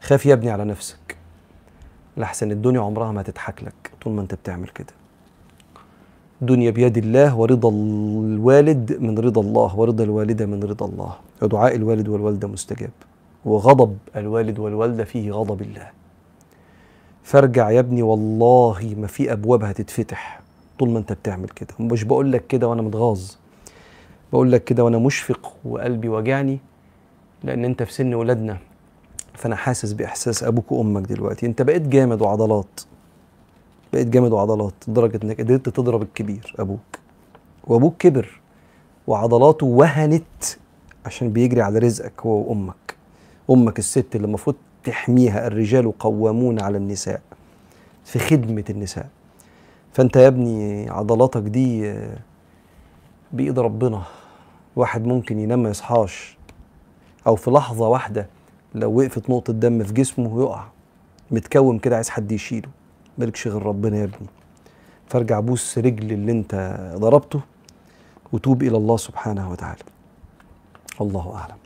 خاف 0.00 0.26
يا 0.26 0.34
ابني 0.34 0.50
على 0.50 0.64
نفسك. 0.64 1.16
لحسن 2.16 2.50
الدنيا 2.50 2.80
عمرها 2.80 3.12
ما 3.12 3.22
تضحك 3.22 3.62
لك 3.62 3.90
طول 4.02 4.12
ما 4.12 4.22
أنت 4.22 4.34
بتعمل 4.34 4.68
كده. 4.68 4.92
الدنيا 6.42 6.70
بيد 6.70 6.98
الله 6.98 7.36
ورضا 7.36 7.70
الوالد 7.70 8.96
من 9.00 9.18
رضا 9.18 9.40
الله 9.40 9.78
ورضا 9.78 10.04
الوالدة 10.04 10.46
من 10.46 10.62
رضا 10.62 10.86
الله. 10.86 11.12
ودعاء 11.42 11.74
الوالد 11.74 12.08
والوالدة 12.08 12.48
مستجاب. 12.48 12.90
وغضب 13.44 13.98
الوالد 14.16 14.58
والوالدة 14.58 15.04
فيه 15.04 15.32
غضب 15.32 15.62
الله. 15.62 15.88
فارجع 17.22 17.70
يا 17.70 17.80
ابني 17.80 18.02
والله 18.02 18.94
ما 18.98 19.06
في 19.06 19.32
أبواب 19.32 19.64
هتتفتح 19.64 20.40
طول 20.78 20.90
ما 20.90 20.98
انت 20.98 21.12
بتعمل 21.12 21.48
كده. 21.48 21.74
مش 21.80 22.04
بقول 22.04 22.32
لك 22.32 22.46
كده 22.46 22.68
وأنا 22.68 22.82
متغاظ. 22.82 23.30
بقول 24.32 24.52
لك 24.52 24.64
كده 24.64 24.84
وأنا 24.84 24.98
مشفق 24.98 25.52
وقلبي 25.64 26.08
واجعني 26.08 26.58
لأن 27.44 27.64
انت 27.64 27.82
في 27.82 27.92
سن 27.92 28.14
ولادنا. 28.14 28.58
فأنا 29.34 29.56
حاسس 29.56 29.92
بإحساس 29.92 30.44
أبوك 30.44 30.72
وأمك 30.72 31.02
دلوقتي. 31.02 31.46
انت 31.46 31.62
بقيت 31.62 31.82
جامد 31.82 32.22
وعضلات. 32.22 32.80
بقيت 33.94 34.08
جامد 34.08 34.32
وعضلات 34.32 34.74
لدرجة 34.88 35.20
إنك 35.24 35.40
قدرت 35.40 35.68
تضرب 35.68 36.02
الكبير 36.02 36.54
أبوك. 36.58 36.98
وأبوك 37.64 37.96
كبر 37.96 38.40
وعضلاته 39.06 39.66
وهنت 39.66 40.44
عشان 41.06 41.30
بيجري 41.30 41.62
على 41.62 41.78
رزقك 41.78 42.20
هو 42.20 42.48
وأمك. 42.48 42.96
أمك 43.50 43.78
الست 43.78 44.16
اللي 44.16 44.26
المفروض 44.26 44.56
تحميها 44.84 45.46
الرجال 45.46 45.98
قوامون 45.98 46.60
على 46.60 46.78
النساء 46.78 47.20
في 48.04 48.18
خدمة 48.18 48.64
النساء. 48.70 49.08
فأنت 49.92 50.16
يا 50.16 50.28
ابني 50.28 50.90
عضلاتك 50.90 51.42
دي 51.42 51.94
بإيد 53.32 53.58
ربنا 53.58 54.02
واحد 54.76 55.04
ممكن 55.06 55.38
ينام 55.38 55.62
ما 55.62 55.70
يصحاش. 55.70 56.36
أو 57.26 57.36
في 57.36 57.50
لحظة 57.50 57.88
واحدة 57.88 58.26
لو 58.74 58.98
وقفت 58.98 59.30
نقطة 59.30 59.52
دم 59.52 59.84
في 59.84 59.92
جسمه 59.92 60.42
يقع 60.42 60.64
متكوم 61.30 61.78
كده 61.78 61.96
عايز 61.96 62.08
حد 62.08 62.32
يشيله. 62.32 62.68
مالكش 63.18 63.48
غير 63.48 63.62
ربنا 63.62 63.96
يا 63.96 64.04
ابني. 64.04 64.28
فارجع 65.08 65.40
بوس 65.40 65.78
رجل 65.78 66.12
اللي 66.12 66.32
انت 66.32 66.76
ضربته 66.96 67.40
وتوب 68.32 68.62
إلى 68.62 68.76
الله 68.76 68.96
سبحانه 68.96 69.50
وتعالى. 69.50 69.82
الله 71.00 71.34
أعلم. 71.36 71.56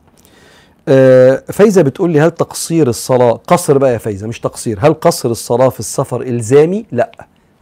آه 0.89 1.43
فايزة 1.53 1.83
بتقول 1.83 2.11
لي 2.11 2.21
هل 2.21 2.31
تقصير 2.31 2.89
الصلاة 2.89 3.33
قصر 3.33 3.79
بقى 3.79 3.93
يا 3.93 3.99
فايزة 3.99 4.27
مش 4.27 4.41
تقصير. 4.41 4.79
هل 4.81 4.95
قصر 4.95 5.31
الصلاة 5.31 5.69
في 5.69 5.81
السفر 5.81 6.23
إلزامي؟ 6.23 6.87
لا. 6.93 7.11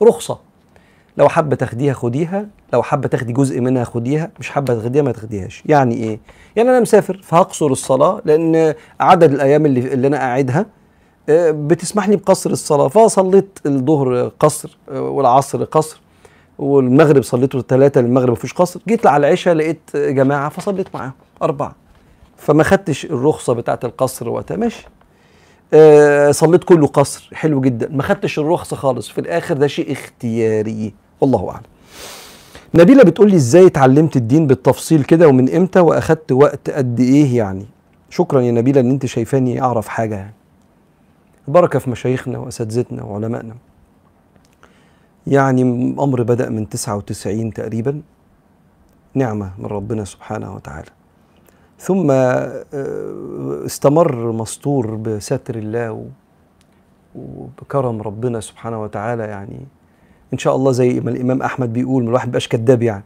رخصة. 0.03 0.39
لو 1.19 1.29
حابة 1.29 1.57
تاخديها 1.57 1.95
خديها 1.95 2.47
لو 2.73 2.83
حابة 2.83 3.09
تاخدي 3.09 3.33
جزء 3.33 3.61
منها 3.61 3.85
خديها 3.85 4.31
مش 4.41 4.51
حابة 4.51 4.75
تاخديها 4.75 5.03
ما 5.03 5.13
تاخديهاش. 5.13 5.63
يعني 5.67 5.95
إيه؟ 5.95 6.21
يعني 6.57 6.71
أنا 6.71 6.81
مسافر 6.81 7.21
فهقصر 7.23 7.67
الصلاة 7.67 8.23
لأن 8.25 8.75
عدد 9.01 9.33
الأيام 9.33 9.67
اللي, 9.67 9.81
اللي 9.95 10.07
أنا 10.07 10.17
قاعدها 10.17 10.67
بتسمح 11.31 12.09
لي 12.09 12.17
بقصر 12.17 12.51
الصلاة. 12.51 12.89
فصليت 12.89 13.59
الظهر 13.67 14.33
قصر 14.41 14.79
والعصر 14.93 15.65
قصر 15.65 16.01
والمغرب 16.59 17.23
صليته 17.23 17.61
ثلاثة 17.69 18.01
المغرب 18.01 18.31
مفيش 18.33 18.53
قصر. 18.53 18.81
جيت 18.89 19.07
على 19.07 19.27
العشاء 19.27 19.55
لقيت 19.55 19.97
جماعة 19.97 20.49
فصليت 20.49 20.95
معاهم 20.95 21.13
أربعة. 21.43 21.75
فما 22.37 22.63
خدتش 22.63 23.05
الرخصة 23.05 23.53
بتاعة 23.53 23.81
القصر 23.85 24.29
وقتها 24.29 24.57
ماشي. 24.57 24.87
آه 25.75 26.31
صليت 26.31 26.65
كله 26.65 26.87
قصر 26.87 27.31
حلو 27.35 27.61
جدا. 27.61 27.89
ما 27.93 28.03
خدتش 28.03 28.39
الرخصة 28.39 28.77
خالص. 28.77 29.09
في 29.09 29.21
الآخر 29.21 29.55
ده 29.57 29.67
شيء 29.67 29.93
اختياري 29.93 30.95
والله 31.21 31.51
أعلم. 31.51 31.63
نبيلة 32.75 33.03
بتقول 33.03 33.31
لي 33.31 33.37
إزاي 33.37 33.67
اتعلمت 33.67 34.17
الدين 34.17 34.47
بالتفصيل 34.47 35.05
كده 35.05 35.29
ومن 35.29 35.55
إمتى 35.55 35.81
وأخدت 35.81 36.33
وقت 36.33 36.71
قد 36.71 37.01
إيه 37.01 37.37
يعني؟ 37.37 37.67
شكرا 38.11 38.41
يا 38.41 38.53
نبيلة 38.53 38.81
إن 38.81 38.91
أنت 38.91 39.07
شايفاني 39.07 39.63
أعرف 39.63 39.89
حاجة 39.89 40.15
يعني. 40.15 40.35
بركة 41.49 41.79
في 41.79 41.91
مشايخنا 41.91 42.39
وأساتذتنا 42.39 43.03
وعلمائنا. 43.03 43.55
يعني 45.27 45.63
أمر 45.99 46.23
بدأ 46.23 46.49
من 46.49 46.69
99 46.69 47.53
تقريبا. 47.53 48.03
نعمة 49.15 49.51
من 49.59 49.67
ربنا 49.67 50.05
سبحانه 50.05 50.55
وتعالى. 50.55 50.91
ثم 51.79 52.11
استمر 53.65 54.33
مستور 54.33 54.95
بستر 54.95 55.55
الله 55.55 56.07
وبكرم 57.15 58.03
ربنا 58.03 58.41
سبحانه 58.41 58.83
وتعالى. 58.83 59.23
يعني 59.23 59.67
إن 60.33 60.39
شاء 60.39 60.57
الله 60.57 60.73
زي 60.73 61.01
ما 61.01 61.11
الإمام 61.11 61.43
أحمد 61.43 61.73
بيقول 61.73 62.03
من 62.03 62.09
الواحد 62.09 62.31
بقاش 62.31 62.49
كذاب 62.49 62.83
يعني. 62.83 63.05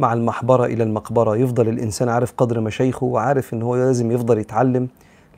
مع 0.00 0.12
المحبرة 0.12 0.64
إلى 0.64 0.82
المقبرة. 0.82 1.36
يفضل 1.36 1.68
الإنسان 1.68 2.08
عارف 2.08 2.32
قدر 2.36 2.60
مشايخه 2.60 3.06
وعارف 3.06 3.54
إن 3.54 3.62
هو 3.62 3.76
لازم 3.76 4.12
يفضل 4.12 4.38
يتعلم 4.38 4.88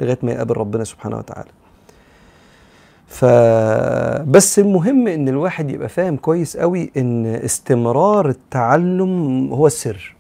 لغاية 0.00 0.18
ما 0.22 0.32
يقابل 0.32 0.56
ربنا 0.56 0.84
سبحانه 0.84 1.18
وتعالى. 1.18 1.50
فبس 3.12 4.58
المهم 4.58 5.08
إن 5.08 5.28
الواحد 5.28 5.70
يبقى 5.70 5.88
فاهم 5.88 6.16
كويس 6.16 6.56
قوي 6.56 6.90
إن 6.96 7.26
استمرار 7.26 8.28
التعلم 8.28 9.48
هو 9.52 9.66
السر. 9.66 10.16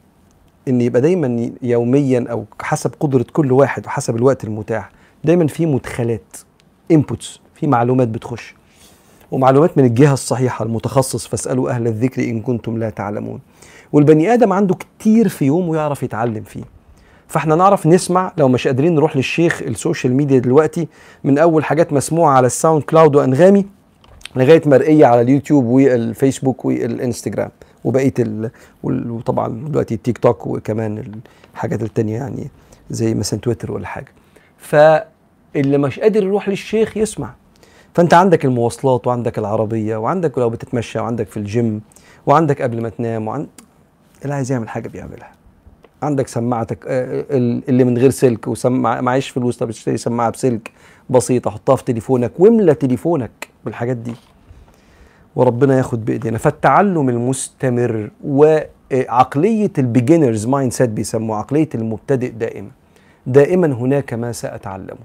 إن 0.68 0.80
يبقى 0.80 1.00
دايما 1.00 1.50
يوميا 1.62 2.26
أو 2.30 2.44
حسب 2.62 2.90
قدرة 3.00 3.24
كل 3.32 3.52
واحد 3.52 3.86
وحسب 3.86 4.16
الوقت 4.16 4.44
المتاح 4.44 4.90
دايما 5.24 5.46
في 5.46 5.66
مدخلات 5.66 6.36
inputs 6.90 7.40
في 7.54 7.66
معلومات 7.66 8.08
بتخش. 8.08 8.54
ومعلومات 9.30 9.78
من 9.78 9.84
الجهة 9.84 10.12
الصحيحة 10.12 10.64
المتخصص 10.64 11.26
فاسألوا 11.26 11.70
أهل 11.70 11.86
الذكر 11.86 12.24
إن 12.24 12.40
كنتم 12.40 12.78
لا 12.78 12.90
تعلمون. 12.90 13.40
والبني 13.92 14.34
آدم 14.34 14.52
عنده 14.52 14.74
كتير 14.74 15.28
في 15.28 15.44
يومه 15.44 15.76
يعرف 15.76 16.02
يتعلم 16.02 16.42
فيه. 16.42 16.64
فاحنا 17.32 17.54
نعرف 17.54 17.86
نسمع 17.86 18.32
لو 18.38 18.48
مش 18.48 18.66
قادرين 18.66 18.94
نروح 18.94 19.16
للشيخ 19.16 19.62
ال 19.62 19.70
social 19.70 20.14
media 20.14 20.38
دلوقتي 20.38 20.88
من 21.24 21.38
أول 21.38 21.64
حاجات 21.64 21.92
مسموعة 21.92 22.36
على 22.36 22.46
ال 22.46 22.82
SoundCloud 22.82 23.16
وأنغامي 23.16 23.66
لغاية 24.36 24.62
مرئيه 24.66 25.06
على 25.06 25.20
اليوتيوب 25.20 25.64
والفيسبوك 25.64 26.64
والإنستجرام 26.64 27.50
وبقية 27.84 28.14
ال... 28.18 28.50
وطبعا 28.82 29.48
دلوقتي 29.68 29.94
التيك 29.94 30.18
توك 30.18 30.46
وكمان 30.46 31.20
الحاجات 31.54 31.82
التانية 31.82 32.16
يعني 32.16 32.50
زي 32.90 33.14
مثلا 33.14 33.40
تويتر 33.40 33.72
ولا 33.72 33.86
حاجة. 33.86 34.12
فاللي 34.58 35.78
مش 35.78 36.00
قادر 36.00 36.22
يروح 36.22 36.48
للشيخ 36.48 36.96
يسمع. 36.96 37.34
فأنت 37.94 38.14
عندك 38.14 38.44
المواصلات 38.44 39.06
وعندك 39.06 39.38
العربية 39.38 39.96
وعندك 39.96 40.38
لو 40.38 40.50
بتتمشى 40.50 40.98
وعندك 40.98 41.28
في 41.28 41.36
الجيم 41.36 41.80
وعندك 42.26 42.62
قبل 42.62 42.82
ما 42.82 42.88
تنام 42.88 43.28
وعند 43.28 43.48
اللي 44.22 44.34
عايز 44.34 44.52
يعمل 44.52 44.68
حاجة 44.68 44.88
بيعملها. 44.88 45.41
عندك 46.02 46.28
سماعتك 46.28 46.78
اللي 47.68 47.84
من 47.84 47.98
غير 47.98 48.10
سلك 48.10 48.48
وسمع 48.48 49.00
معيش 49.00 49.28
فلوس 49.28 49.56
طب 49.56 49.68
اشتري 49.68 49.96
سماعة 49.96 50.30
بسلك 50.30 50.70
بسيطة 51.10 51.50
حطها 51.50 51.76
في 51.76 51.84
تليفونك 51.84 52.32
واملى 52.38 52.74
تليفونك 52.74 53.48
بالحاجات 53.64 53.96
دي. 53.96 54.14
وربنا 55.36 55.76
ياخد 55.78 56.04
بإيدينا. 56.04 56.38
فالتعلم 56.38 57.08
المستمر 57.08 58.10
وعقلية 58.24 59.70
ال 59.78 60.46
beginner's 60.46 60.72
mindset 60.72 60.90
بيسموها 60.90 61.38
عقلية 61.38 61.68
المبتدئ 61.74 62.28
دائما. 62.30 62.68
دائما 63.26 63.66
هناك 63.66 64.14
ما 64.14 64.32
سأتعلمه. 64.32 65.00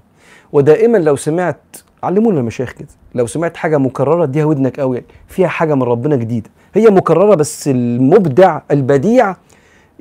ودائما 0.52 0.98
لو 0.98 1.16
سمعت 1.16 1.60
علمونا 2.02 2.40
المشايخ 2.40 2.72
كده 2.72 2.88
لو 3.14 3.26
سمعت 3.26 3.56
حاجة 3.56 3.78
مكررة 3.78 4.24
اديها 4.24 4.44
ودنك 4.44 4.80
قوي 4.80 5.02
فيها 5.28 5.48
حاجة 5.48 5.74
من 5.74 5.82
ربنا 5.82 6.16
جديدة. 6.16 6.50
هي 6.74 6.90
مكررة 6.90 7.34
بس 7.34 7.68
المبدع 7.68 8.60
البديع 8.70 9.36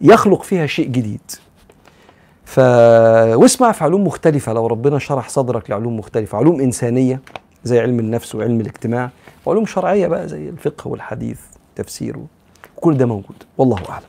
يخلق 0.02 0.44
فيها 0.44 0.66
شيء 0.66 0.88
جديد. 0.88 1.32
ف 2.46 2.60
واسمع 3.36 3.72
في 3.72 3.84
علوم 3.84 4.08
مختلفة 4.08 4.54
لو 4.54 4.68
ربنا 4.68 5.00
شرح 5.00 5.30
صدرك 5.30 5.70
لعلوم 5.70 5.98
مختلفة 6.00 6.38
علوم 6.38 6.62
إنسانية 6.62 7.22
زي 7.64 7.80
علم 7.80 8.00
النفس 8.00 8.36
وعلم 8.36 8.62
الاجتماع 8.62 9.10
وعلوم 9.46 9.66
شرعية 9.66 10.08
بقى 10.08 10.28
زي 10.28 10.50
الفقه 10.50 10.88
والحديث 10.88 11.40
تفسير 11.76 12.18
كل 12.76 12.98
ده 12.98 13.06
موجود. 13.06 13.44
والله 13.58 13.78
أعلم. 13.90 14.06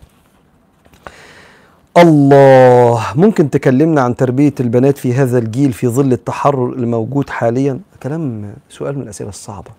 الله 1.96 3.04
ممكن 3.14 3.50
تكلمنا 3.50 4.00
عن 4.00 4.16
تربية 4.16 4.54
البنات 4.60 4.98
في 4.98 5.14
هذا 5.14 5.38
الجيل 5.38 5.72
في 5.72 5.88
ظل 5.88 6.12
التحرر 6.12 6.72
الموجود 6.72 7.30
حاليا؟ 7.30 7.80
كلام 8.02 8.54
سؤال 8.68 8.96
من 8.96 9.02
الأسئلة 9.02 9.28
الصعبة. 9.28 9.70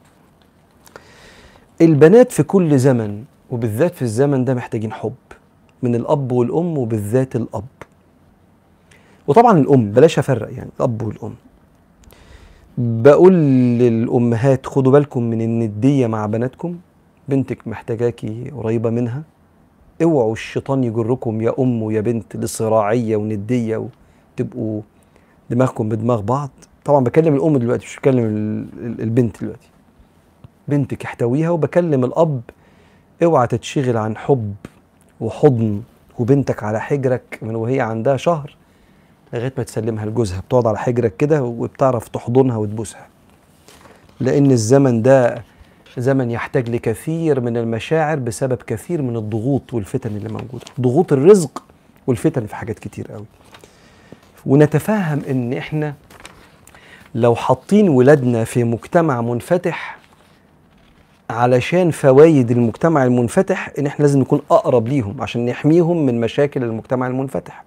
البنات 1.81 2.31
في 2.31 2.43
كل 2.43 2.79
زمن 2.79 3.23
وبالذات 3.51 3.95
في 3.95 4.01
الزمن 4.01 4.45
ده 4.45 4.53
محتاجين 4.53 4.93
حب. 4.93 5.13
من 5.83 5.95
الأب 5.95 6.31
والأم 6.31 6.77
وبالذات 6.77 7.35
الأب. 7.35 7.65
وطبعا 9.27 9.57
الأم 9.57 9.91
بلاش 9.91 10.19
أفرق 10.19 10.53
يعني 10.53 10.69
الأب 10.79 11.01
والأم. 11.01 11.33
بقول 12.77 13.33
للأمهات 13.79 14.65
خدوا 14.65 14.91
بالكم 14.91 15.23
من 15.23 15.41
الندية 15.41 16.07
مع 16.07 16.25
بناتكم؟ 16.25 16.77
بنتك 17.29 17.67
محتاجاكي 17.67 18.49
قريبة 18.49 18.89
منها. 18.89 19.23
اوعوا 20.03 20.33
الشيطان 20.33 20.83
يجركم 20.83 21.41
يا 21.41 21.53
أم 21.59 21.83
ويا 21.83 22.01
بنت 22.01 22.35
لصراعية 22.35 23.15
وندية 23.15 23.87
وتبقوا 24.37 24.81
دماغكم 25.49 25.89
بدماغ 25.89 26.21
بعض. 26.21 26.49
طبعا 26.85 27.03
بكلم 27.03 27.35
الأم 27.35 27.57
دلوقتي 27.57 27.85
مش 27.85 27.97
بكلم 27.97 28.25
البنت 28.99 29.41
دلوقتي. 29.41 29.69
بنتك 30.67 31.05
احتويها 31.05 31.49
وبكلم 31.49 32.05
الأب 32.05 32.41
اوعى 33.23 33.47
تتشغل 33.47 33.97
عن 33.97 34.17
حب. 34.17 34.55
وحضن 35.21 35.81
وبنتك 36.19 36.63
على 36.63 36.81
حجرك 36.81 37.39
من 37.41 37.55
وهي 37.55 37.81
عندها 37.81 38.17
شهر 38.17 38.55
لغاية 39.33 39.53
ما 39.57 39.63
تسلمها 39.63 40.05
لجوزها. 40.05 40.39
بتقعد 40.39 40.67
على 40.67 40.77
حجرك 40.77 41.17
كده 41.17 41.43
وبتعرف 41.43 42.07
تحضنها 42.07 42.57
وتبوسها. 42.57 43.07
لأن 44.19 44.51
الزمن 44.51 45.01
ده 45.01 45.43
زمن 45.97 46.31
يحتاج 46.31 46.69
لكثير 46.69 47.39
من 47.39 47.57
المشاعر 47.57 48.19
بسبب 48.19 48.57
كثير 48.57 49.01
من 49.01 49.15
الضغوط 49.15 49.73
والفتن 49.73 50.15
اللي 50.15 50.29
موجودة. 50.29 50.65
ضغوط 50.81 51.13
الرزق 51.13 51.63
والفتن 52.07 52.45
في 52.45 52.55
حاجات 52.55 52.79
كتير 52.79 53.11
قوي. 53.11 53.25
ونتفهم 54.45 55.21
إن 55.29 55.53
إحنا 55.53 55.93
لو 57.15 57.35
حاطين 57.35 57.89
ولادنا 57.89 58.43
في 58.43 58.63
مجتمع 58.63 59.21
منفتح 59.21 59.98
علشان 61.29 61.91
فوايد 61.91 62.51
المجتمع 62.51 63.03
المنفتح 63.03 63.71
إن 63.79 63.85
إحنا 63.85 64.03
لازم 64.03 64.19
نكون 64.19 64.41
أقرب 64.51 64.87
ليهم 64.87 65.21
عشان 65.21 65.45
نحميهم 65.45 66.05
من 66.05 66.19
مشاكل 66.19 66.63
المجتمع 66.63 67.07
المنفتح. 67.07 67.63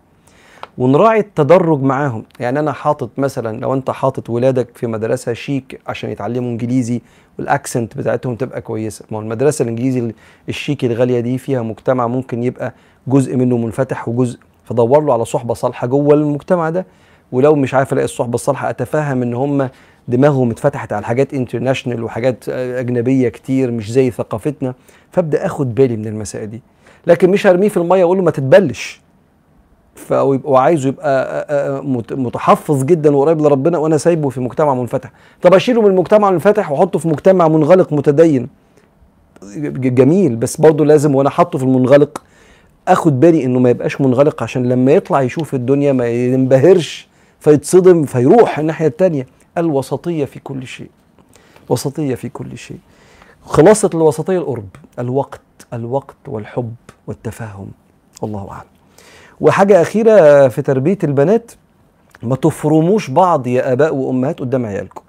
ونراعي 0.78 1.20
التدرج 1.20 1.82
معاهم. 1.82 2.24
يعني 2.40 2.58
أنا 2.60 2.72
حاطط 2.72 3.10
مثلا 3.18 3.60
لو 3.60 3.74
أنت 3.74 3.90
حاطط 3.90 4.30
ولادك 4.30 4.68
في 4.74 4.86
مدرسة 4.86 5.32
شيك 5.32 5.80
عشان 5.86 6.10
يتعلموا 6.10 6.50
إنجليزي 6.50 7.00
وال 7.38 7.53
accent 7.53 7.96
بتاعتهم 7.96 8.34
تبقى 8.36 8.60
كويسة. 8.60 9.04
ما 9.10 9.18
هو 9.18 9.22
المدرسة 9.22 9.62
الإنجليزي 9.62 10.12
الشيك 10.48 10.84
الغالية 10.84 11.20
دي 11.20 11.38
فيها 11.38 11.62
مجتمع 11.62 12.06
ممكن 12.06 12.42
يبقى 12.42 12.74
جزء 13.06 13.36
منه 13.36 13.56
منفتح 13.58 14.08
وجزء 14.08 14.38
فدور 14.64 15.00
له 15.04 15.12
على 15.12 15.24
صحبة 15.24 15.54
صالحة 15.54 15.86
جوه 15.86 16.14
المجتمع 16.14 16.70
ده. 16.70 16.86
ولو 17.32 17.54
مش 17.54 17.74
عارف 17.74 17.92
ألاقي 17.92 18.04
الصحبة 18.04 18.34
الصالحة 18.34 18.70
أتفهم 18.70 19.22
إن 19.22 19.34
هم 19.34 19.68
دماغهم 20.08 20.50
اتفتحت 20.50 20.92
على 20.92 21.04
حاجات 21.04 21.34
انترناشونال 21.34 22.04
وحاجات 22.04 22.48
أجنبية 22.48 23.28
كتير 23.28 23.70
مش 23.70 23.92
زي 23.92 24.10
ثقافتنا 24.10 24.74
فأبدأ 25.10 25.46
أخد 25.46 25.74
بالي 25.74 25.96
من 25.96 26.06
المسائل 26.06 26.50
دي. 26.50 26.62
لكن 27.06 27.30
مش 27.30 27.46
هرميه 27.46 27.68
في 27.68 27.76
المية 27.76 28.04
وأقول 28.04 28.16
له 28.18 28.24
ما 28.24 28.30
تتبلش. 28.30 29.00
وعايزه 30.44 30.88
يبقى 30.88 31.84
متحفظ 32.10 32.84
جدا 32.84 33.16
وقريب 33.16 33.40
لربنا 33.40 33.78
وأنا 33.78 33.96
سايبه 33.98 34.28
في 34.28 34.40
مجتمع 34.40 34.74
منفتح. 34.74 35.12
طب 35.42 35.54
أشيله 35.54 35.82
من 35.82 35.86
المجتمع 35.90 36.28
المنفتح 36.28 36.72
وأحطه 36.72 36.98
في 36.98 37.08
مجتمع 37.08 37.48
منغلق 37.48 37.92
متدين؟ 37.92 38.48
جميل 39.74 40.36
بس 40.36 40.60
برضه 40.60 40.84
لازم 40.84 41.14
وأنا 41.14 41.30
حاطه 41.30 41.58
في 41.58 41.64
المنغلق 41.64 42.22
أخد 42.88 43.20
بالي 43.20 43.44
إنه 43.44 43.58
ما 43.58 43.70
يبقاش 43.70 44.00
منغلق 44.00 44.42
عشان 44.42 44.68
لما 44.68 44.92
يطلع 44.92 45.22
يشوف 45.22 45.54
الدنيا 45.54 45.92
ما 45.92 46.08
ينبهرش 46.08 47.08
فيتصدم 47.40 48.04
فيروح 48.04 48.58
الناحية 48.58 48.86
الثانية 48.86 49.26
الوسطية 49.58 50.24
في 50.24 50.40
كل 50.40 50.66
شيء. 50.66 50.90
وسطية 51.68 52.14
في 52.14 52.28
كل 52.28 52.58
شيء. 52.58 52.78
خلاصة 53.44 53.90
الوسطية 53.94 54.38
القرب 54.38 54.68
الوقت 54.98 55.40
الوقت 55.72 56.16
والحب 56.26 56.74
والتفاهم. 57.06 57.68
والله 58.22 58.50
أعلم. 58.50 58.68
وحاجة 59.40 59.82
أخيرة 59.82 60.48
في 60.48 60.62
تربية 60.62 60.98
البنات 61.04 61.52
ما 62.22 62.36
تفرموش 62.36 63.10
بعض 63.10 63.46
يا 63.46 63.72
آباء 63.72 63.94
وأمهات 63.94 64.40
قدام 64.40 64.66
عيالكم. 64.66 65.02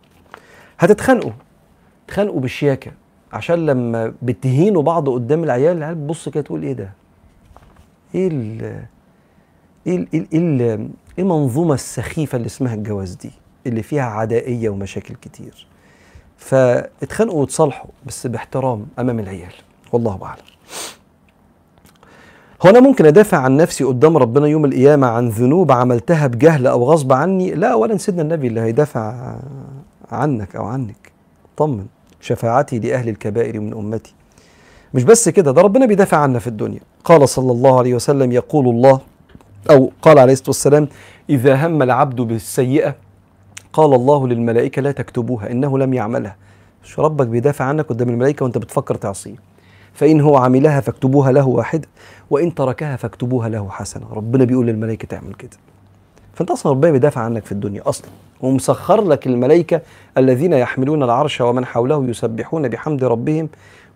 هتتخانقوا 0.79 1.31
تخانقوا 2.07 2.39
بالشياكة 2.39 2.91
عشان 3.33 3.65
لما 3.65 4.13
بتهينوا 4.21 4.81
بعض 4.81 5.09
قدام 5.09 5.43
العيال 5.43 5.77
العيال 5.77 5.95
بتبص 5.95 6.29
كده 6.29 6.43
تقول 6.43 6.63
إيه 6.63 6.73
ده؟ 6.73 6.89
إيه 8.15 8.27
ال 8.27 8.61
إيه 9.87 9.95
ال 9.95 10.07
إيه 10.13 10.25
ال 10.33 10.61
إيه 10.61 10.79
المنظومة 11.19 11.73
السخيفة 11.73 12.35
اللي 12.35 12.45
اسمها 12.45 12.73
الجواز 12.73 13.15
دي؟ 13.15 13.31
اللي 13.67 13.83
فيها 13.83 14.03
عدائية 14.03 14.69
ومشاكل 14.69 15.15
كتير. 15.15 15.67
فاتخانقوا 16.37 17.41
وتصالحوا 17.41 17.89
بس 18.05 18.27
باحترام 18.27 18.85
أمام 18.99 19.19
العيال 19.19 19.53
والله 19.91 20.19
أعلم. 20.23 20.43
هو 22.65 22.69
أنا 22.69 22.79
ممكن 22.79 23.05
أدافع 23.05 23.37
عن 23.37 23.57
نفسي 23.57 23.83
قدام 23.83 24.17
ربنا 24.17 24.47
يوم 24.47 24.65
القيامة 24.65 25.07
عن 25.07 25.29
ذنوب 25.29 25.71
عملتها 25.71 26.27
بجهل 26.27 26.67
أو 26.67 26.83
غصب 26.83 27.13
عني. 27.13 27.51
لا 27.51 27.71
اولا 27.71 27.97
سيدنا 27.97 28.21
النبي 28.21 28.47
اللي 28.47 28.61
هيدافع 28.61 29.35
عنك 30.11 30.55
أو 30.55 30.65
عنك. 30.65 31.11
طمن 31.57 31.85
شفاعتي 32.21 32.79
لأهل 32.79 33.09
الكبائر 33.09 33.59
من 33.59 33.73
أمتي. 33.73 34.13
مش 34.93 35.03
بس 35.03 35.29
كده 35.29 35.51
ده 35.51 35.61
ربنا 35.61 35.85
بيدافع 35.85 36.17
عنا 36.17 36.39
في 36.39 36.47
الدنيا. 36.47 36.79
قال 37.03 37.29
صلى 37.29 37.51
الله 37.51 37.77
عليه 37.77 37.95
وسلم 37.95 38.31
يقول 38.31 38.69
الله 38.69 38.99
أو 39.69 39.91
قال 40.01 40.19
عليه 40.19 40.33
الصلاة 40.33 40.49
والسلام 40.49 40.87
إذا 41.29 41.67
هم 41.67 41.81
العبد 41.81 42.21
بالسيئة 42.21 42.95
قال 43.73 43.93
الله 43.93 44.27
للملائكة 44.27 44.81
لا 44.81 44.91
تكتبوها 44.91 45.51
إنه 45.51 45.77
لم 45.77 45.93
يعملها. 45.93 46.35
مش 46.83 46.99
ربك 46.99 47.27
بيدافع 47.27 47.65
عنك 47.65 47.85
قدام 47.85 48.09
الملائكة 48.09 48.43
وأنت 48.43 48.57
بتفكر 48.57 48.95
تعصيه. 48.95 49.35
فإن 49.93 50.21
هو 50.21 50.37
عملها 50.37 50.81
فاكتبوها 50.81 51.31
له 51.31 51.47
واحدة 51.47 51.87
وإن 52.29 52.55
تركها 52.55 52.95
فاكتبوها 52.95 53.49
له 53.49 53.69
حسنة. 53.69 54.05
ربنا 54.11 54.43
بيقول 54.43 54.67
للملائكة 54.67 55.07
تعمل 55.07 55.33
كده. 55.33 55.57
فأنت 56.33 56.51
أصلا 56.51 56.71
ربنا 56.71 56.91
بيدافع 56.91 57.21
عنك 57.21 57.45
في 57.45 57.51
الدنيا 57.51 57.89
أصلا. 57.89 58.07
ومسخر 58.41 59.01
لك 59.01 59.27
الملائكة 59.27 59.81
الذين 60.17 60.53
يحملون 60.53 61.03
العرش 61.03 61.41
ومن 61.41 61.65
حوله 61.65 62.05
يسبحون 62.05 62.67
بحمد 62.67 63.03
ربهم 63.03 63.49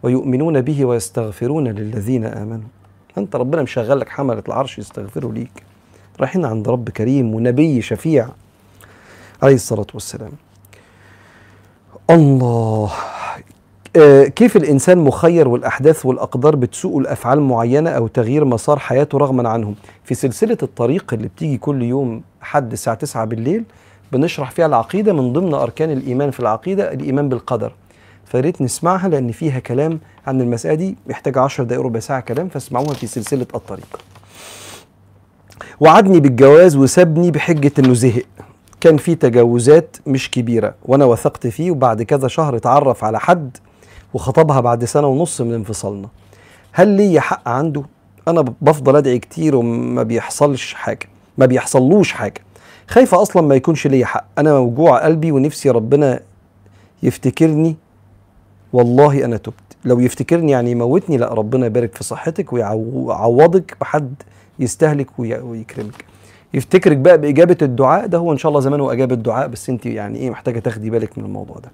ويؤمنون 0.03 0.61
به 0.61 0.85
ويستغفرون 0.85 1.67
للذين 1.67 2.25
آمنوا. 2.25 2.67
أنت 3.17 3.35
ربنا 3.35 3.61
مشغل 3.61 3.99
لك 3.99 4.09
حملة 4.09 4.43
العرش 4.47 4.79
يستغفروا 4.79 5.31
ليك. 5.31 5.63
رايحين 6.19 6.45
عند 6.45 6.69
رب 6.69 6.89
كريم 6.89 7.33
ونبي 7.33 7.81
شفيع. 7.81 8.27
عليه 9.43 9.55
الصلاة 9.55 9.87
والسلام. 9.93 10.31
الله. 12.09 12.91
كيف 14.35 14.57
الإنسان 14.57 14.97
مخير 14.97 15.47
والأحداث 15.47 16.05
والأقدار 16.05 16.55
بتسوق 16.55 16.97
الأفعال 16.97 17.41
معينة 17.41 17.89
أو 17.89 18.07
تغيير 18.07 18.45
مسار 18.45 18.79
حياته 18.79 19.17
رغما 19.17 19.49
عنهم؟ 19.49 19.75
في 20.03 20.15
سلسلة 20.15 20.57
الطريق 20.63 21.13
اللي 21.13 21.27
بتيجي 21.27 21.57
كل 21.57 21.83
يوم 21.83 22.21
حد 22.41 22.71
الساعة 22.71 22.95
9 22.95 23.25
بالليل 23.25 23.63
بنشرح 24.11 24.51
فيها 24.51 24.65
العقيدة 24.65 25.13
من 25.13 25.33
ضمن 25.33 25.53
أركان 25.53 25.91
الإيمان 25.91 26.31
في 26.31 26.39
العقيدة 26.39 26.93
الإيمان 26.93 27.29
بالقدر. 27.29 27.71
فريت 28.25 28.61
نسمعها 28.61 29.07
لأن 29.07 29.31
فيها 29.31 29.59
كلام 29.59 29.99
عن 30.27 30.41
المساله 30.41 30.75
دي 30.75 30.95
محتاجه 31.07 31.41
10 31.41 31.63
دقائق 31.63 31.81
ربع 31.81 31.99
ساعة 31.99 32.19
كلام 32.19 32.49
فاسمعوها 32.49 32.93
في 32.93 33.07
سلسلة 33.07 33.47
الطريق. 33.55 33.99
وعدني 35.79 36.19
بالجواز 36.19 36.75
وسابني 36.75 37.31
بحجة 37.31 37.71
إنه 37.79 37.93
زهق. 37.93 38.23
كان 38.81 38.97
في 38.97 39.15
تجاوزات 39.15 39.97
مش 40.07 40.31
كبيرة 40.31 40.75
وأنا 40.85 41.05
وثقت 41.05 41.47
فيه 41.47 41.71
وبعد 41.71 42.03
كذا 42.03 42.27
شهر 42.27 42.55
اتعرف 42.55 43.03
على 43.03 43.19
حد 43.19 43.57
وخطبها 44.13 44.59
بعد 44.59 44.85
سنة 44.85 45.07
ونص 45.07 45.41
من 45.41 45.53
انفصالنا. 45.53 46.09
هل 46.71 46.87
لي 46.87 47.19
حق 47.19 47.49
عنده؟ 47.49 47.83
أنا 48.27 48.41
بفضل 48.61 48.95
أدعي 48.95 49.19
كتير 49.19 49.55
وما 49.55 50.03
بيحصلش 50.03 50.73
حاجة 50.73 51.09
ما 51.37 51.45
بيحصلوش 51.45 52.11
حاجة. 52.11 52.41
خايفة 52.87 53.21
أصلا 53.21 53.41
ما 53.41 53.55
يكونش 53.55 53.87
ليا 53.87 54.05
حق. 54.05 54.25
أنا 54.37 54.53
موجوع 54.53 55.03
قلبي 55.05 55.31
ونفسي 55.31 55.69
ربنا 55.69 56.19
يفتكرني. 57.03 57.75
والله 58.73 59.25
أنا 59.25 59.37
تبت. 59.37 59.53
لو 59.85 59.99
يفتكرني 59.99 60.51
يعني 60.51 60.71
يموتني 60.71 61.17
لا 61.17 61.33
ربنا 61.33 61.65
يبارك 61.65 61.95
في 61.95 62.03
صحتك 62.03 62.53
ويعوضك 62.53 63.77
بحد 63.81 64.15
يستهلك 64.59 65.19
ويكرمك. 65.19 66.05
يفتكرك 66.53 66.97
بقى 66.97 67.17
بإجابة 67.17 67.57
الدعاء 67.61 68.05
ده 68.07 68.17
هو 68.17 68.31
إن 68.31 68.37
شاء 68.37 68.49
الله 68.49 68.59
زمانه 68.61 68.91
أجاب 68.91 69.11
الدعاء 69.11 69.47
بس 69.47 69.69
أنت 69.69 69.85
يعني 69.85 70.19
إيه 70.19 70.29
محتاجة 70.29 70.59
تاخدي 70.59 70.89
بالك 70.89 71.17
من 71.17 71.25
الموضوع 71.25 71.55
ده. 71.57 71.71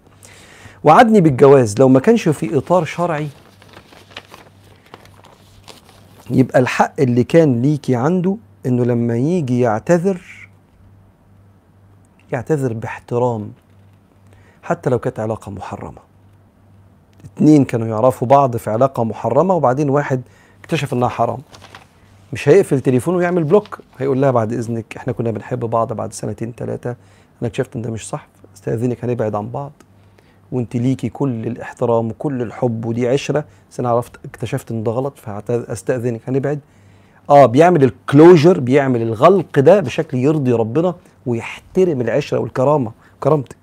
وعدني 0.83 1.21
بالجواز 1.21 1.79
لو 1.79 1.89
ما 1.89 1.99
كانش 1.99 2.29
في 2.29 2.57
إطار 2.57 2.85
شرعي 2.85 3.27
يبقى 6.31 6.59
الحق 6.59 6.93
اللي 6.99 7.23
كان 7.23 7.61
ليكي 7.61 7.95
عنده 7.95 8.37
إنه 8.65 8.83
لما 8.85 9.17
يجي 9.17 9.59
يعتذر 9.59 10.21
يعتذر 12.31 12.73
باحترام 12.73 13.51
حتى 14.63 14.89
لو 14.89 14.99
كانت 14.99 15.19
علاقة 15.19 15.51
محرمة. 15.51 15.99
اتنين 17.25 17.65
كانوا 17.65 17.87
يعرفوا 17.87 18.27
بعض 18.27 18.57
في 18.57 18.69
علاقة 18.69 19.03
محرمة 19.03 19.53
وبعدين 19.53 19.89
واحد 19.89 20.21
اكتشف 20.61 20.93
إنها 20.93 21.07
حرام. 21.09 21.39
مش 22.33 22.49
هيقفل 22.49 22.79
تليفونه 22.81 23.17
ويعمل 23.17 23.43
بلوك 23.43 23.79
هيقول 23.97 24.21
لها 24.21 24.31
بعد 24.31 24.53
إذنك 24.53 24.85
إحنا 24.97 25.13
كنا 25.13 25.31
بنحب 25.31 25.59
بعض 25.59 25.93
بعد 25.93 26.13
سنتين 26.13 26.53
ثلاثة 26.57 26.89
أنا 26.89 27.47
اكتشفت 27.47 27.75
إن 27.75 27.81
ده 27.81 27.91
مش 27.91 28.07
صح 28.07 28.27
استأذنك 28.55 29.03
هنبعد 29.05 29.35
عن 29.35 29.49
بعض. 29.49 29.71
وإنت 30.51 30.75
ليكي 30.75 31.09
كل 31.09 31.47
الإحترام 31.47 32.09
وكل 32.09 32.41
الحب 32.41 32.85
ودي 32.85 33.07
عشرة 33.07 33.45
بس 33.71 33.79
أنا 33.79 33.89
عرفت 33.89 34.11
اكتشفت 34.25 34.71
إن 34.71 34.83
ده 34.83 34.91
غلط 34.91 35.13
فاستاذنك 35.17 36.21
هنبعد. 36.27 36.59
آه 37.29 37.45
بيعمل 37.45 37.83
الكلوجر 37.83 38.59
بيعمل 38.59 39.01
الغلق 39.01 39.59
ده 39.59 39.79
بشكل 39.79 40.17
يرضي 40.17 40.51
ربنا 40.51 40.95
ويحترم 41.25 42.01
العشرة 42.01 42.39
والكرامة 42.39 42.91
كرامتك. 43.19 43.62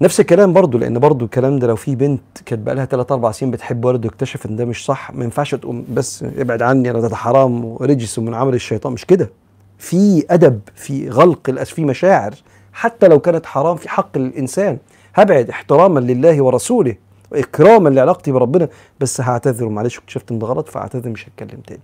نفس 0.00 0.20
الكلام 0.20 0.52
برضو 0.52 0.78
لأن 0.78 0.98
برضو 0.98 1.24
الكلام 1.24 1.58
ده 1.58 1.66
لو 1.66 1.76
في 1.76 1.94
بنت 1.96 2.20
كانت 2.46 2.62
بقى 2.66 2.74
لها 2.74 2.84
3 2.84 3.12
4 3.12 3.32
سنين 3.32 3.50
بتحب 3.52 3.84
ولد 3.84 4.04
واكتشف 4.06 4.46
إن 4.46 4.56
ده 4.56 4.64
مش 4.64 4.84
صح 4.84 5.10
ما 5.14 5.24
ينفعش 5.24 5.54
تقوم 5.54 5.84
بس 5.92 6.22
ابعد 6.38 6.62
عني 6.62 6.90
أنا 6.90 7.00
ده 7.00 7.16
حرام 7.16 7.64
ورجس 7.64 8.18
ومن 8.18 8.34
عمل 8.34 8.54
الشيطان. 8.54 8.92
مش 8.92 9.04
كده. 9.04 9.30
في 9.78 10.24
أدب 10.30 10.60
في 10.74 11.08
غلق 11.10 11.62
في 11.62 11.84
مشاعر 11.84 12.34
حتى 12.72 13.08
لو 13.08 13.18
كانت 13.20 13.46
حرام 13.46 13.76
في 13.76 13.88
حق 13.88 14.16
الإنسان. 14.16 14.78
هبعد 15.14 15.50
احتراما 15.50 16.00
لله 16.00 16.42
ورسوله 16.42 16.94
وإكراما 17.32 17.88
لعلاقتي 17.88 18.32
بربنا 18.32 18.68
بس 19.00 19.20
هعتذر. 19.20 19.64
ومعلش 19.64 19.98
اكتشفت 19.98 20.30
إن 20.32 20.38
ده 20.38 20.46
غلط 20.46 20.68
فاعتذر 20.68 21.10
مش 21.10 21.28
هتكلم 21.28 21.60
تاني. 21.66 21.80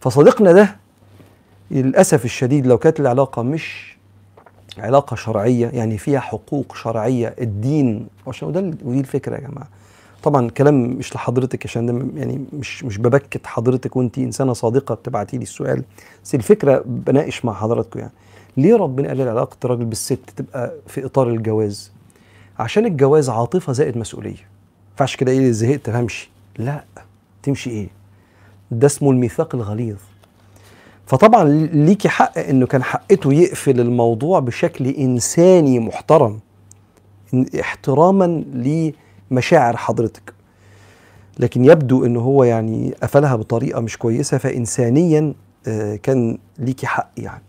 فصديقنا 0.00 0.52
ده 0.52 0.76
للأسف 1.70 2.24
الشديد 2.24 2.66
لو 2.66 2.78
كانت 2.78 3.00
العلاقة 3.00 3.42
مش 3.42 3.91
علاقة 4.78 5.16
شرعية 5.16 5.68
يعني 5.68 5.98
فيها 5.98 6.20
حقوق 6.20 6.74
شرعية 6.76 7.34
الدين. 7.40 8.06
عشان 8.26 8.48
وده 8.48 8.60
ودي 8.60 9.00
الفكرة 9.00 9.34
يا 9.34 9.40
جماعة. 9.40 9.68
طبعا 10.22 10.50
كلام 10.50 10.82
مش 10.82 11.14
لحضرتك 11.14 11.66
عشان 11.66 11.86
ده 11.86 12.20
يعني 12.20 12.44
مش 12.52 12.84
مش 12.84 12.98
ببكت 12.98 13.46
حضرتك 13.46 13.96
وانت 13.96 14.18
إنسانة 14.18 14.52
صادقة 14.52 14.94
بتبعتي 14.94 15.36
لي 15.36 15.42
السؤال. 15.42 15.82
بس 16.24 16.34
الفكرة 16.34 16.82
بناقش 16.86 17.44
مع 17.44 17.52
حضراتكم 17.54 17.98
يعني. 18.00 18.12
ليه 18.56 18.76
ربنا 18.76 19.08
قال 19.08 19.28
علاقة 19.28 19.56
الراجل 19.64 19.84
بالست 19.84 20.18
تبقى 20.36 20.72
في 20.86 21.04
إطار 21.06 21.28
الجواز؟ 21.28 21.92
عشان 22.58 22.86
الجواز 22.86 23.30
عاطفة 23.30 23.72
زائد 23.72 23.96
مسؤولية. 23.98 24.48
ما 25.00 25.16
كده 25.16 25.32
إيه 25.32 25.50
زهقت 25.50 25.88
همشي 25.88 26.30
لا 26.58 26.84
تمشي 27.42 27.70
إيه؟ 27.70 27.88
ده 28.70 28.86
اسمه 28.86 29.10
الميثاق 29.10 29.54
الغليظ. 29.54 29.96
فطبعا 31.12 31.44
ليكي 31.72 32.08
حق 32.08 32.38
إنه 32.38 32.66
كان 32.66 32.82
حقته 32.82 33.32
يقفل 33.32 33.80
الموضوع 33.80 34.40
بشكل 34.40 34.86
إنساني 34.86 35.78
محترم. 35.78 36.40
احتراما 37.60 38.44
لمشاعر 39.30 39.76
حضرتك. 39.76 40.34
لكن 41.38 41.64
يبدو 41.64 42.04
إنه 42.04 42.20
هو 42.20 42.44
يعني 42.44 42.94
قفلها 43.02 43.36
بطريقة 43.36 43.80
مش 43.80 43.98
كويسة 43.98 44.38
فانسانيا 44.38 45.34
كان 46.02 46.38
ليكي 46.58 46.86
حق 46.86 47.10
يعني. 47.16 47.42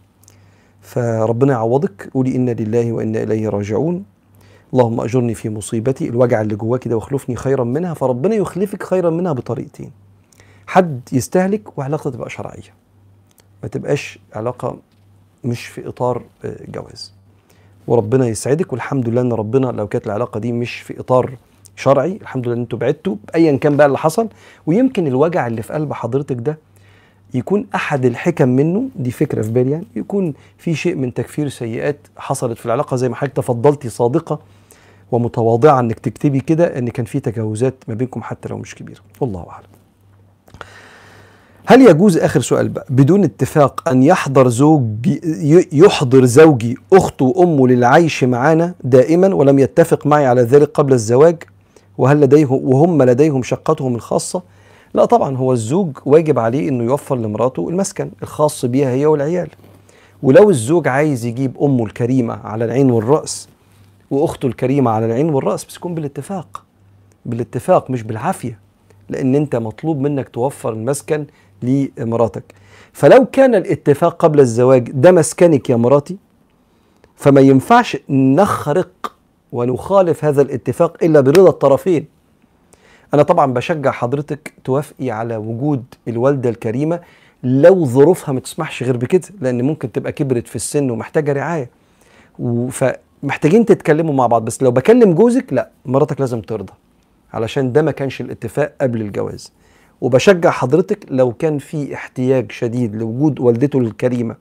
فربنا 0.81 1.53
يعوضك. 1.53 2.09
قولي 2.13 2.35
إنا 2.35 2.51
لله 2.51 2.91
وإنا 2.91 3.23
إليه 3.23 3.49
راجعون. 3.49 4.03
اللهم 4.73 5.01
أجرني 5.01 5.33
في 5.33 5.49
مصيبتي. 5.49 6.09
الوجع 6.09 6.41
اللي 6.41 6.55
جواكي 6.55 6.89
ده 6.89 6.95
واخلفني 6.95 7.35
خيرا 7.35 7.63
منها 7.63 7.93
فربنا 7.93 8.35
يخلفك 8.35 8.83
خيرا 8.83 9.09
منها 9.09 9.33
بطريقتين. 9.33 9.91
حد 10.67 11.01
يستهلك 11.11 11.77
وعلاقته 11.77 12.09
تبقى 12.09 12.29
شرعية. 12.29 12.82
ما 13.63 13.69
تبقاش 13.69 14.19
علاقة 14.35 14.77
مش 15.43 15.65
في 15.67 15.87
إطار 15.87 16.23
جواز. 16.67 17.13
وربنا 17.87 18.27
يسعدك 18.27 18.73
والحمد 18.73 19.09
لله 19.09 19.21
إن 19.21 19.33
ربنا 19.33 19.67
لو 19.67 19.87
كانت 19.87 20.05
العلاقة 20.07 20.39
دي 20.39 20.51
مش 20.51 20.75
في 20.79 20.99
إطار 20.99 21.31
شرعي 21.75 22.17
الحمد 22.21 22.45
لله 22.47 22.55
إن 22.55 22.61
أنتوا 22.61 22.79
بعدتوا 22.79 23.15
بايا 23.33 23.57
كان 23.57 23.77
بقى 23.77 23.87
اللي 23.87 23.97
حصل. 23.97 24.29
ويمكن 24.65 25.07
الوجع 25.07 25.47
اللي 25.47 25.61
في 25.61 25.73
قلب 25.73 25.93
حضرتك 25.93 26.35
ده 26.35 26.57
يكون 27.33 27.67
أحد 27.75 28.05
الحكم 28.05 28.49
منه 28.49 28.89
دي 28.95 29.11
فكرة 29.11 29.41
في 29.41 29.51
بالي 29.51 29.71
يعني 29.71 29.85
يكون 29.95 30.33
في 30.57 30.75
شيء 30.75 30.95
من 30.95 31.13
تكفير 31.13 31.49
سيئات 31.49 31.97
حصلت 32.17 32.57
في 32.57 32.65
العلاقة. 32.65 32.97
زي 32.97 33.09
ما 33.09 33.15
حضرتك 33.15 33.35
تفضلتي 33.35 33.89
صادقة 33.89 34.39
ومتواضعة 35.11 35.79
إنك 35.79 35.99
تكتبي 35.99 36.39
كده 36.39 36.77
إن 36.77 36.89
كان 36.89 37.05
في 37.05 37.19
تجاوزات 37.19 37.73
ما 37.87 37.93
بينكم 37.93 38.21
حتى 38.23 38.49
لو 38.49 38.57
مش 38.57 38.75
كبيرة. 38.75 38.99
والله 39.21 39.45
أعلم. 39.49 39.65
هل 41.65 41.81
يجوز 41.81 42.17
آخر 42.17 42.41
سؤال 42.41 42.69
بقى؟ 42.69 42.85
بدون 42.89 43.23
اتفاق 43.23 43.89
أن 43.89 44.03
يحضر 44.03 44.47
زوجي 44.47 45.21
يحضر 45.71 46.25
زوجي 46.25 46.77
اخته 46.93 47.25
وامه 47.25 47.67
للعيش 47.67 48.23
معنا 48.23 48.73
دائما 48.83 49.35
ولم 49.35 49.59
يتفق 49.59 50.05
معي 50.07 50.25
على 50.25 50.41
ذلك 50.41 50.69
قبل 50.73 50.93
الزواج؟ 50.93 51.43
وهل 51.97 52.21
لديهم 52.21 52.59
وهم 52.63 53.03
لديهم 53.03 53.43
شقتهم 53.43 53.95
الخاصة؟ 53.95 54.41
لا 54.93 55.05
طبعا 55.05 55.37
هو 55.37 55.53
الزوج 55.53 55.97
واجب 56.05 56.39
عليه 56.39 56.69
إنه 56.69 56.83
يوفر 56.83 57.15
لمراته 57.15 57.69
المسكن 57.69 58.09
الخاص 58.23 58.65
بيها 58.65 58.89
هي 58.89 59.05
والعيال. 59.05 59.49
ولو 60.23 60.49
الزوج 60.49 60.87
عايز 60.87 61.25
يجيب 61.25 61.57
أمه 61.61 61.85
الكريمة 61.85 62.33
على 62.43 62.65
العين 62.65 62.91
والرأس 62.91 63.47
وأخته 64.11 64.45
الكريمة 64.47 64.91
على 64.91 65.05
العين 65.05 65.29
والرأس 65.29 65.65
بس 65.65 65.75
يكون 65.75 65.95
بالاتفاق. 65.95 66.63
بالاتفاق 67.25 67.89
مش 67.91 68.03
بالعافية 68.03 68.59
لأن 69.09 69.35
أنت 69.35 69.55
مطلوب 69.55 69.99
منك 69.99 70.29
توفر 70.29 70.73
المسكن 70.73 71.25
لمراتك. 71.63 72.43
فلو 72.93 73.25
كان 73.25 73.55
الاتفاق 73.55 74.15
قبل 74.21 74.39
الزواج 74.39 74.91
ده 74.91 75.11
مسكنك 75.11 75.69
يا 75.69 75.75
مراتي 75.75 76.17
فما 77.15 77.41
ينفعش 77.41 77.97
نخرق 78.09 79.15
ونخالف 79.51 80.25
هذا 80.25 80.41
الاتفاق 80.41 80.97
إلا 81.03 81.21
برضا 81.21 81.49
الطرفين. 81.49 82.05
أنا 83.13 83.23
طبعا 83.23 83.53
بشجع 83.53 83.91
حضرتك 83.91 84.53
توافقي 84.63 85.11
على 85.11 85.35
وجود 85.35 85.83
الوالدة 86.07 86.49
الكريمة 86.49 86.99
لو 87.43 87.85
ظروفها 87.85 88.33
ما 88.33 88.39
تسمحش 88.39 88.83
غير 88.83 88.97
بكده 88.97 89.27
لأن 89.41 89.61
ممكن 89.61 89.91
تبقى 89.91 90.11
كبرت 90.11 90.47
في 90.47 90.55
السن 90.55 90.89
ومحتاجة 90.91 91.33
رعاية. 91.33 91.69
فمحتاجين 92.69 93.65
تتكلموا 93.65 94.13
مع 94.13 94.27
بعض 94.27 94.45
بس 94.45 94.63
لو 94.63 94.71
بكلم 94.71 95.13
جوزك 95.13 95.53
لا 95.53 95.69
مراتك 95.85 96.19
لازم 96.19 96.41
ترضى 96.41 96.73
علشان 97.33 97.71
ده 97.71 97.81
ما 97.81 97.91
كانش 97.91 98.21
الاتفاق 98.21 98.73
قبل 98.81 99.01
الجواز. 99.01 99.51
وبشجع 100.03 100.49
حضرتك 100.51 101.05
لو 101.09 101.33
كان 101.33 101.57
في 101.57 101.93
احتياج 101.93 102.51
شديد 102.51 102.95
لوجود 102.95 103.39
والدته 103.39 103.79
الكريمة 103.79 104.35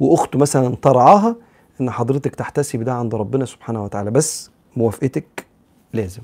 وأخته 0.00 0.38
مثلا 0.38 0.74
ترعاها 0.82 1.36
إن 1.80 1.90
حضرتك 1.90 2.34
تحتسب 2.34 2.82
ده 2.82 2.92
عند 2.92 3.14
ربنا 3.14 3.44
سبحانه 3.44 3.84
وتعالى. 3.84 4.10
بس 4.10 4.50
موافقتك 4.76 5.46
لازم. 5.92 6.22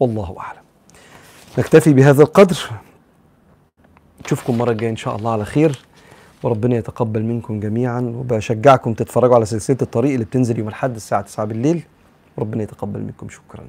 والله 0.00 0.36
أعلم. 0.38 0.62
نكتفي 1.58 1.92
بهذا 1.92 2.22
القدر. 2.22 2.70
نشوفكم 4.24 4.52
المره 4.52 4.70
الجايه 4.70 4.90
إن 4.90 4.96
شاء 4.96 5.16
الله 5.16 5.32
على 5.32 5.44
خير. 5.44 5.78
وربنا 6.42 6.76
يتقبل 6.76 7.22
منكم 7.22 7.60
جميعا. 7.60 8.00
وبشجعكم 8.00 8.94
تتفرجوا 8.94 9.34
على 9.34 9.44
سلسلة 9.44 9.78
الطريق 9.82 10.12
اللي 10.12 10.24
بتنزل 10.24 10.58
يوم 10.58 10.68
الأحد 10.68 10.94
الساعة 10.94 11.22
9 11.22 11.46
بالليل. 11.46 11.82
وربنا 12.36 12.62
يتقبل 12.62 13.00
منكم. 13.00 13.28
شكرا. 13.28 13.64